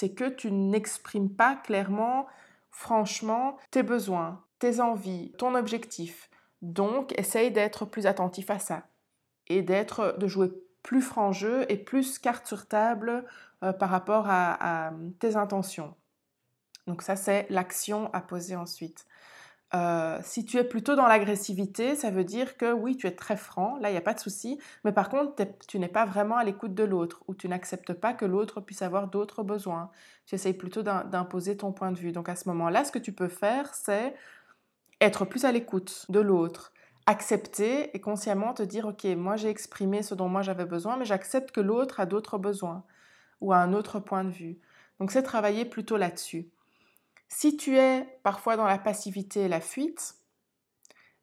que 0.08 0.28
tu 0.28 0.50
n'exprimes 0.50 1.30
pas 1.30 1.54
clairement, 1.54 2.26
franchement, 2.70 3.56
tes 3.70 3.84
besoins, 3.84 4.44
tes 4.58 4.80
envies, 4.80 5.32
ton 5.38 5.54
objectif. 5.54 6.30
Donc, 6.62 7.16
essaye 7.16 7.52
d'être 7.52 7.84
plus 7.84 8.06
attentif 8.06 8.50
à 8.50 8.58
ça 8.58 8.88
et 9.46 9.62
d'être, 9.62 10.16
de 10.18 10.26
jouer 10.26 10.48
plus 10.84 11.02
franc 11.02 11.32
jeu 11.32 11.64
et 11.68 11.76
plus 11.76 12.20
carte 12.20 12.46
sur 12.46 12.68
table 12.68 13.24
euh, 13.64 13.72
par 13.72 13.90
rapport 13.90 14.26
à, 14.28 14.92
tes 15.18 15.34
intentions. 15.34 15.96
Donc 16.86 17.02
ça, 17.02 17.16
c'est 17.16 17.46
l'action 17.50 18.12
à 18.12 18.20
poser 18.20 18.54
ensuite. 18.54 19.06
Euh, 19.74 20.20
si 20.22 20.44
tu 20.44 20.58
es 20.58 20.62
plutôt 20.62 20.94
dans 20.94 21.08
l'agressivité, 21.08 21.96
ça 21.96 22.10
veut 22.10 22.22
dire 22.22 22.56
que 22.56 22.70
oui, 22.70 22.96
tu 22.96 23.08
es 23.08 23.16
très 23.16 23.36
franc, 23.36 23.76
là, 23.80 23.88
il 23.88 23.92
n'y 23.92 23.98
a 23.98 24.02
pas 24.02 24.14
de 24.14 24.20
souci, 24.20 24.60
mais 24.84 24.92
par 24.92 25.08
contre, 25.08 25.42
tu 25.66 25.78
n'es 25.80 25.88
pas 25.88 26.04
vraiment 26.04 26.36
à 26.36 26.44
l'écoute 26.44 26.74
de 26.74 26.84
l'autre, 26.84 27.24
ou 27.26 27.34
tu 27.34 27.48
n'acceptes 27.48 27.94
pas 27.94 28.12
que 28.12 28.26
l'autre 28.26 28.60
puisse 28.60 28.82
avoir 28.82 29.08
d'autres 29.08 29.42
besoins. 29.42 29.90
Tu 30.26 30.34
essayes 30.36 30.54
plutôt 30.54 30.82
d'imposer 30.82 31.56
ton 31.56 31.72
point 31.72 31.90
de 31.90 31.98
vue. 31.98 32.12
Donc 32.12 32.28
à 32.28 32.36
ce 32.36 32.48
moment-là, 32.50 32.84
ce 32.84 32.92
que 32.92 33.00
tu 33.00 33.12
peux 33.12 33.28
faire, 33.28 33.74
c'est 33.74 34.14
être 35.00 35.24
plus 35.24 35.44
à 35.46 35.50
l'écoute 35.50 36.04
de 36.10 36.20
l'autre, 36.20 36.73
accepter 37.06 37.94
et 37.94 38.00
consciemment 38.00 38.54
te 38.54 38.62
dire, 38.62 38.86
OK, 38.86 39.04
moi 39.16 39.36
j'ai 39.36 39.48
exprimé 39.48 40.02
ce 40.02 40.14
dont 40.14 40.28
moi 40.28 40.42
j'avais 40.42 40.64
besoin, 40.64 40.96
mais 40.96 41.04
j'accepte 41.04 41.50
que 41.50 41.60
l'autre 41.60 42.00
a 42.00 42.06
d'autres 42.06 42.38
besoins 42.38 42.84
ou 43.40 43.52
a 43.52 43.58
un 43.58 43.72
autre 43.72 44.00
point 44.00 44.24
de 44.24 44.30
vue. 44.30 44.58
Donc 44.98 45.10
c'est 45.10 45.22
travailler 45.22 45.64
plutôt 45.64 45.96
là-dessus. 45.96 46.48
Si 47.28 47.56
tu 47.56 47.76
es 47.76 48.18
parfois 48.22 48.56
dans 48.56 48.66
la 48.66 48.78
passivité 48.78 49.40
et 49.40 49.48
la 49.48 49.60
fuite, 49.60 50.14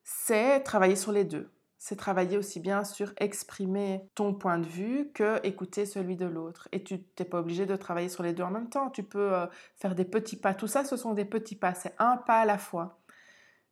c'est 0.04 0.62
travailler 0.62 0.96
sur 0.96 1.12
les 1.12 1.24
deux. 1.24 1.52
C'est 1.78 1.96
travailler 1.96 2.38
aussi 2.38 2.60
bien 2.60 2.84
sur 2.84 3.12
exprimer 3.17 4.08
ton 4.13 4.36
point 4.36 4.60
de 4.60 4.67
vue 4.67 5.12
que 5.15 5.39
écouter 5.44 5.88
celui 5.88 6.15
de 6.15 6.28
l'autre. 6.28 6.67
Et 6.72 6.84
tu 6.84 7.00
n'es 7.17 7.26
pas 7.26 7.39
obligé 7.39 7.65
de 7.65 7.76
travailler 7.76 8.10
sur 8.10 8.22
les 8.22 8.34
deux 8.34 8.44
en 8.44 8.52
même 8.52 8.70
temps. 8.70 8.91
Tu 8.91 9.02
peux 9.02 9.34
euh, 9.34 9.48
faire 9.78 9.96
des 9.96 10.06
petits 10.06 10.36
pas. 10.36 10.54
Tout 10.54 10.67
ça, 10.67 10.86
ce 10.86 10.96
sont 10.96 11.13
des 11.13 11.26
petits 11.26 11.56
pas. 11.56 11.74
C'est 11.74 11.96
un 11.98 12.17
pas 12.17 12.41
à 12.41 12.46
la 12.46 12.60
fois. 12.60 13.00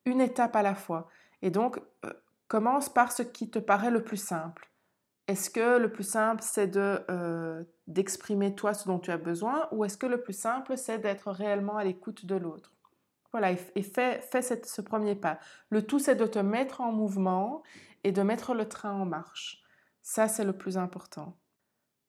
Une 0.06 0.22
étape 0.22 0.56
à 0.56 0.63
la 0.63 0.74
fois. 0.74 1.08
Et 1.41 1.52
donc, 1.52 1.80
euh, 2.06 2.13
commence 2.47 2.89
par 2.89 3.12
ce 3.12 3.23
qui 3.23 3.49
te 3.49 3.60
paraît 3.60 3.91
le 3.91 4.04
plus 4.04 4.17
simple. 4.17 4.69
Est-ce 5.28 5.49
que 5.52 5.78
le 5.78 5.91
plus 5.91 6.04
simple, 6.04 6.41
c'est 6.43 6.67
de, 6.67 7.02
euh, 7.10 7.63
d'exprimer 7.88 8.56
toi 8.56 8.73
ce 8.73 8.88
dont 8.88 8.97
tu 8.99 9.12
as 9.12 9.17
besoin 9.17 9.67
ou 9.71 9.86
est-ce 9.86 9.97
que 9.97 10.08
le 10.08 10.21
plus 10.21 10.34
simple, 10.34 10.75
c'est 10.75 10.97
d'être 10.97 11.32
réellement 11.32 11.78
à 11.78 11.84
l'écoute 11.84 12.25
de 12.25 12.36
l'autre? 12.36 12.73
Voilà, 13.32 13.52
et, 13.52 13.84
fais, 13.84 14.21
fais 14.21 14.41
ce 14.41 14.82
premier 14.82 15.13
pas. 15.13 15.38
Le 15.69 15.86
tout, 15.86 15.99
c'est 15.99 16.15
de 16.15 16.25
te 16.25 16.39
mettre 16.39 16.82
en 16.82 16.91
mouvement 16.91 17.62
et 18.04 18.12
de 18.12 18.23
mettre 18.23 18.56
le 18.56 18.67
train 18.67 18.91
en 18.91 19.06
marche. 19.06 19.62
Ça, 20.02 20.28
c'est 20.28 20.43
le 20.43 20.54
plus 20.54 20.80
important. 20.80 21.38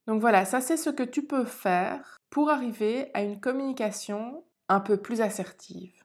Donc 0.06 0.22
voilà, 0.22 0.46
ça, 0.46 0.62
c'est 0.62 0.78
ce 0.78 0.88
que 0.88 1.02
tu 1.02 1.26
peux 1.26 1.44
faire 1.44 2.16
pour 2.30 2.48
arriver 2.48 3.10
à 3.12 3.22
une 3.22 3.38
communication 3.38 4.44
un 4.70 4.80
peu 4.80 4.96
plus 4.96 5.20
assertive. 5.20 6.02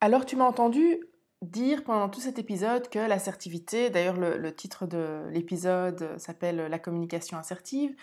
Alors, 0.00 0.24
tu 0.24 0.36
m'as 0.36 0.44
entendu 0.44 1.00
dire 1.42 1.84
pendant 1.84 2.08
tout 2.08 2.20
cet 2.20 2.38
épisode 2.38 2.88
que 2.88 2.98
l'assertivité, 2.98 3.90
d'ailleurs 3.90 4.16
le, 4.16 4.54
titre 4.54 4.86
de 4.86 5.28
l'épisode 5.30 6.18
s'appelle 6.18 6.56
La 6.56 6.78
communication 6.78 7.38
assertive, 7.38 7.94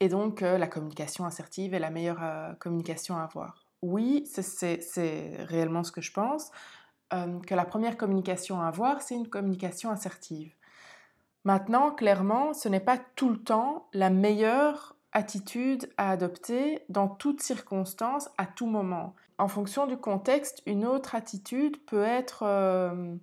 et 0.00 0.08
donc 0.08 0.40
la 0.40 0.66
communication 0.66 1.24
assertive 1.24 1.74
est 1.74 1.78
la 1.78 1.90
meilleure 1.90 2.22
euh, 2.22 2.52
communication 2.54 3.16
à 3.16 3.22
avoir. 3.22 3.66
Oui, 3.82 4.24
c'est 4.26 5.36
réellement 5.44 5.84
ce 5.84 5.92
que 5.92 6.00
je 6.00 6.12
pense, 6.12 6.50
euh, 7.12 7.40
que 7.40 7.54
la 7.54 7.64
première 7.64 7.96
communication 7.96 8.60
à 8.60 8.66
avoir, 8.66 9.02
c'est 9.02 9.14
une 9.14 9.28
communication 9.28 9.90
assertive. 9.90 10.52
Maintenant, 11.44 11.90
clairement, 11.90 12.52
ce 12.52 12.68
n'est 12.68 12.80
pas 12.80 12.98
tout 13.16 13.30
le 13.30 13.38
temps 13.38 13.88
la 13.94 14.10
meilleure 14.10 14.96
attitude 15.12 15.88
à 15.96 16.10
adopter 16.10 16.84
dans 16.88 17.08
toutes 17.08 17.42
circonstances, 17.42 18.28
à 18.38 18.46
tout 18.46 18.66
moment. 18.66 19.14
En 19.38 19.48
fonction 19.48 19.86
du 19.86 19.96
contexte, 19.96 20.62
une 20.66 20.84
autre 20.84 21.14
attitude 21.14 21.82
peut 21.86 22.02
être, 22.02 22.42
euh, 22.44 23.16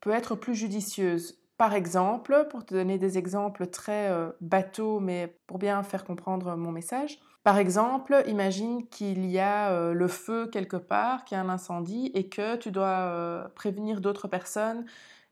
peut 0.00 0.10
être 0.10 0.34
plus 0.34 0.54
judicieuse. 0.54 1.38
Par 1.58 1.74
exemple, 1.74 2.46
pour 2.50 2.64
te 2.64 2.74
donner 2.74 2.98
des 2.98 3.18
exemples 3.18 3.66
très 3.66 4.10
euh, 4.10 4.30
bateaux, 4.40 5.00
mais 5.00 5.36
pour 5.46 5.58
bien 5.58 5.82
faire 5.82 6.04
comprendre 6.04 6.56
mon 6.56 6.72
message, 6.72 7.18
par 7.42 7.58
exemple, 7.58 8.22
imagine 8.26 8.86
qu'il 8.88 9.26
y 9.26 9.38
a 9.38 9.70
euh, 9.70 9.92
le 9.92 10.08
feu 10.08 10.46
quelque 10.46 10.76
part, 10.76 11.24
qu'il 11.24 11.36
y 11.36 11.40
a 11.40 11.44
un 11.44 11.50
incendie 11.50 12.10
et 12.14 12.28
que 12.28 12.56
tu 12.56 12.70
dois 12.70 13.50
prévenir 13.54 14.00
d'autres 14.00 14.28
personnes 14.28 14.86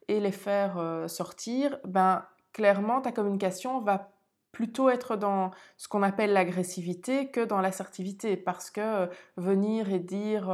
et 0.08 0.20
les 0.20 0.32
faire 0.32 0.78
sortir. 1.06 1.78
Ben, 1.86 2.24
clairement, 2.52 3.00
ta 3.00 3.12
communication 3.12 3.80
va 3.80 4.11
plutôt 4.52 4.90
être 4.90 5.16
dans 5.16 5.50
ce 5.76 5.88
qu'on 5.88 6.02
appelle 6.02 6.32
l'agressivité 6.32 7.30
que 7.30 7.44
dans 7.44 7.60
l'assertivité 7.60 8.36
parce 8.36 8.70
que 8.70 9.08
venir 9.36 9.90
et 9.90 9.98
dire 9.98 10.52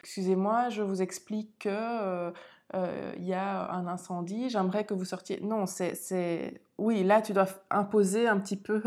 excusez-moi 0.00 0.68
je 0.68 0.82
vous 0.82 1.00
explique 1.00 1.60
que 1.60 2.32
il 2.74 3.24
y 3.24 3.32
a 3.34 3.70
un 3.70 3.86
incendie 3.86 4.50
j'aimerais 4.50 4.84
que 4.84 4.94
vous 4.94 5.04
sortiez 5.04 5.38
non 5.42 5.66
c'est 5.66 6.60
oui 6.78 7.04
là 7.04 7.22
tu 7.22 7.32
dois 7.32 7.46
imposer 7.70 8.26
un 8.26 8.38
petit 8.40 8.56
peu 8.56 8.82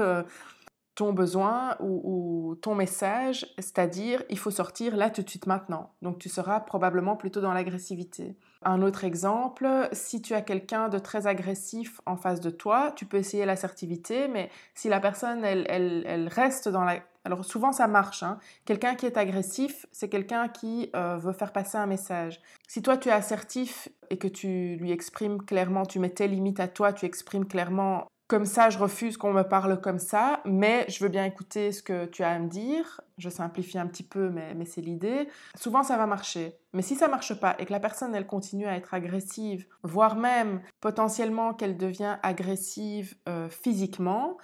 ton 1.00 1.14
besoin 1.14 1.78
ou, 1.80 2.58
ton 2.62 2.76
message, 2.76 3.46
c'est-à-dire 3.58 4.22
il 4.30 4.38
faut 4.38 4.52
sortir 4.52 4.98
là 4.98 5.10
tout 5.10 5.22
de 5.22 5.30
suite 5.30 5.48
maintenant. 5.48 5.94
Donc 6.02 6.20
tu 6.20 6.28
seras 6.28 6.60
probablement 6.60 7.16
plutôt 7.16 7.40
dans 7.40 7.54
l'agressivité. 7.54 8.36
Un 8.62 8.82
autre 8.82 9.06
exemple, 9.06 9.88
si 9.94 10.22
tu 10.22 10.34
as 10.34 10.42
quelqu'un 10.42 10.90
de 10.90 11.00
très 11.00 11.28
agressif 11.28 12.02
en 12.06 12.18
face 12.18 12.42
de 12.42 12.50
toi, 12.50 12.92
tu 12.94 13.06
peux 13.06 13.16
essayer 13.16 13.46
l'assertivité, 13.46 14.28
mais 14.28 14.50
si 14.76 14.90
la 14.90 15.00
personne, 15.00 15.46
elle, 15.46 15.66
elle, 15.70 16.28
reste 16.28 16.68
dans 16.68 16.84
la... 16.84 17.00
Alors 17.24 17.46
souvent 17.46 17.72
ça 17.72 17.88
marche. 17.88 18.22
Hein. 18.22 18.38
Quelqu'un 18.66 18.96
qui 18.96 19.06
est 19.06 19.16
agressif, 19.16 19.86
c'est 19.94 20.10
quelqu'un 20.10 20.50
qui 20.50 20.90
euh, 20.94 21.18
veut 21.18 21.32
faire 21.32 21.54
passer 21.54 21.78
un 21.78 21.86
message. 21.86 22.42
Si 22.68 22.82
toi 22.82 22.98
tu 22.98 23.08
es 23.08 23.14
assertif 23.14 23.88
et 24.10 24.18
que 24.18 24.28
tu 24.28 24.76
lui 24.76 24.92
exprimes 24.92 25.42
clairement, 25.42 25.86
tu 25.86 26.00
mets 26.00 26.10
tes 26.10 26.28
limites 26.28 26.60
à 26.60 26.68
toi, 26.68 26.92
tu 26.92 27.06
exprimes 27.06 27.46
clairement 27.46 28.08
comme 28.30 28.46
ça, 28.46 28.70
je 28.70 28.78
refuse 28.78 29.18
qu'on 29.18 29.34
me 29.34 29.42
parle 29.42 29.82
comme 29.82 29.98
ça, 29.98 30.42
mais 30.46 30.86
je 30.88 31.04
veux 31.04 31.10
bien 31.10 31.26
écouter 31.26 31.72
ce 31.72 31.82
que 31.82 32.06
tu 32.06 32.22
as 32.22 32.30
à 32.30 32.38
me 32.38 32.48
dire. 32.48 33.02
Je 33.18 33.28
simplifie 33.28 33.80
un 33.80 33.88
petit 33.88 34.04
peu, 34.04 34.30
mais, 34.30 34.66
c'est 34.66 34.82
l'idée. 34.82 35.28
Souvent, 35.56 35.82
ça 35.82 35.98
va 35.98 36.06
marcher. 36.06 36.56
Mais 36.74 36.84
si 36.84 36.96
ça 36.96 37.08
marche 37.08 37.34
pas 37.34 37.56
et 37.58 37.66
que 37.66 37.72
la 37.72 37.80
personne, 37.80 38.14
elle 38.14 38.28
continue 38.28 38.68
à 38.68 38.76
être 38.76 38.94
agressive, 38.94 39.66
voire 39.82 40.16
même 40.16 40.62
potentiellement 40.80 41.56
qu'elle 41.56 41.76
devient 41.76 42.18
agressive 42.22 43.16
euh, 43.28 43.50
physiquement, 43.50 44.38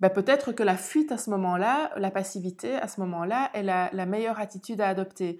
ben 0.00 0.10
peut-être 0.10 0.50
que 0.50 0.64
la 0.64 0.76
fuite 0.76 1.12
à 1.12 1.16
ce 1.16 1.30
moment-là, 1.30 1.92
la 1.96 2.10
passivité 2.10 2.74
à 2.74 2.88
ce 2.88 3.00
moment-là, 3.00 3.48
est 3.54 3.62
la 3.62 4.06
meilleure 4.06 4.40
attitude 4.40 4.80
à 4.80 4.88
adopter. 4.88 5.38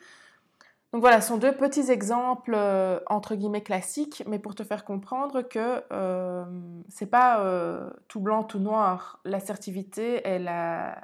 Donc 0.95 1.01
voilà, 1.01 1.21
ce 1.21 1.27
sont 1.27 1.39
deux 1.39 1.51
petits 1.51 1.91
exemples 1.91 2.53
euh, 2.55 3.01
entre 3.09 3.35
guillemets 3.35 3.65
classiques, 3.65 4.23
mais 4.29 4.39
pour 4.39 4.55
te 4.55 4.63
faire 4.63 4.85
comprendre 4.85 5.43
que 5.43 5.83
euh, 5.91 6.45
c'est 6.89 7.11
pas 7.11 7.41
euh, 7.41 7.91
tout 8.07 8.21
blanc, 8.21 8.45
tout 8.45 8.61
noir. 8.61 9.19
L'assertivité 9.25 10.25
est 10.25 10.39
la, 10.39 11.03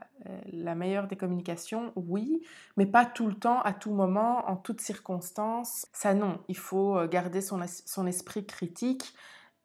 meilleure 0.77 1.09
des 1.09 1.17
communications, 1.17 1.93
oui, 1.97 2.41
mais 2.77 2.87
pas 2.87 3.05
tout 3.05 3.27
le 3.27 3.35
temps, 3.35 3.61
à 3.63 3.73
tout 3.73 3.91
moment, 3.91 4.49
en 4.49 4.55
toutes 4.55 4.81
circonstances. 4.81 5.87
Ça 5.93 6.15
non, 6.15 6.39
il 6.47 6.57
faut 6.57 7.05
garder 7.09 7.41
son, 7.41 7.59
son 7.67 8.07
esprit 8.07 8.47
critique 8.47 9.13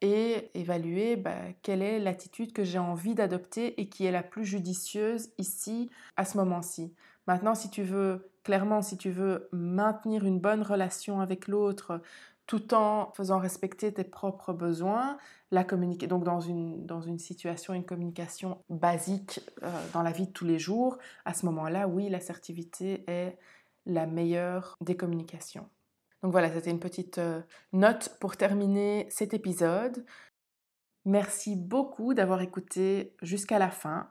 et 0.00 0.50
évaluer 0.54 1.14
bah, 1.14 1.36
quelle 1.62 1.82
est 1.82 2.00
l'attitude 2.00 2.52
que 2.52 2.64
j'ai 2.64 2.80
envie 2.80 3.14
d'adopter 3.14 3.80
et 3.80 3.88
qui 3.88 4.06
est 4.06 4.10
la 4.10 4.24
plus 4.24 4.44
judicieuse 4.44 5.28
ici, 5.38 5.88
à 6.16 6.24
ce 6.24 6.36
moment-ci. 6.36 6.92
Maintenant, 7.26 7.54
si 7.54 7.70
tu 7.70 7.82
veux 7.82 8.30
Clairement, 8.46 8.80
si 8.80 8.96
tu 8.96 9.10
veux 9.10 9.48
maintenir 9.50 10.24
une 10.24 10.38
bonne 10.38 10.62
relation 10.62 11.20
avec 11.20 11.48
l'autre 11.48 12.00
tout 12.46 12.74
en 12.74 13.10
faisant 13.16 13.40
respecter 13.40 13.92
tes 13.92 14.04
propres 14.04 14.52
besoins, 14.52 15.18
la 15.50 15.64
communiquer 15.64 16.06
donc 16.06 16.22
dans 16.22 16.38
une, 16.38 17.18
situation, 17.18 17.74
une 17.74 17.84
communication 17.84 18.62
basique 18.70 19.40
euh, 19.64 19.86
dans 19.92 20.02
la 20.02 20.12
vie 20.12 20.28
de 20.28 20.32
tous 20.32 20.44
les 20.44 20.60
jours, 20.60 20.98
à 21.24 21.34
ce 21.34 21.44
moment-là, 21.46 21.88
oui, 21.88 22.08
l'assertivité 22.08 23.02
est 23.10 23.36
la 23.84 24.06
meilleure 24.06 24.76
des 24.80 24.96
communications. 24.96 25.68
Donc 26.22 26.30
voilà, 26.30 26.48
c'était 26.52 26.70
une 26.70 26.78
petite 26.78 27.18
euh, 27.18 27.40
note 27.72 28.16
pour 28.20 28.36
terminer 28.36 29.08
cet 29.10 29.34
épisode. 29.34 30.06
Merci 31.04 31.56
beaucoup 31.56 32.14
d'avoir 32.14 32.42
écouté 32.42 33.16
jusqu'à 33.22 33.58
la 33.58 33.70
fin. 33.70 34.08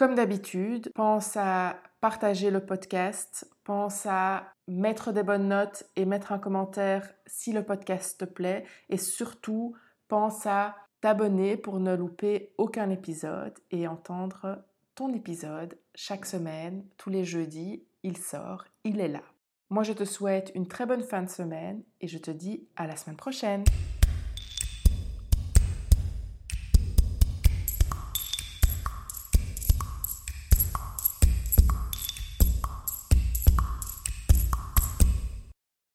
Comme 0.00 0.14
d'habitude, 0.14 0.90
pense 0.94 1.36
à 1.36 1.76
partager 2.00 2.50
le 2.50 2.64
podcast, 2.64 3.46
pense 3.64 4.06
à 4.06 4.46
mettre 4.66 5.12
des 5.12 5.22
bonnes 5.22 5.48
notes 5.48 5.84
et 5.94 6.06
mettre 6.06 6.32
un 6.32 6.38
commentaire 6.38 7.06
si 7.26 7.52
le 7.52 7.62
podcast 7.62 8.18
te 8.18 8.24
plaît 8.24 8.64
et 8.88 8.96
surtout 8.96 9.76
pense 10.08 10.46
à 10.46 10.74
t'abonner 11.02 11.58
pour 11.58 11.80
ne 11.80 11.94
louper 11.94 12.54
aucun 12.56 12.88
épisode 12.88 13.52
et 13.70 13.86
entendre 13.86 14.64
ton 14.94 15.12
épisode 15.12 15.76
chaque 15.94 16.24
semaine, 16.24 16.82
tous 16.96 17.10
les 17.10 17.26
jeudis, 17.26 17.84
il 18.02 18.16
sort, 18.16 18.64
il 18.84 19.00
est 19.00 19.08
là. 19.08 19.20
Moi 19.68 19.82
je 19.82 19.92
te 19.92 20.06
souhaite 20.06 20.50
une 20.54 20.66
très 20.66 20.86
bonne 20.86 21.04
fin 21.04 21.22
de 21.22 21.28
semaine 21.28 21.82
et 22.00 22.08
je 22.08 22.16
te 22.16 22.30
dis 22.30 22.66
à 22.74 22.86
la 22.86 22.96
semaine 22.96 23.18
prochaine. 23.18 23.64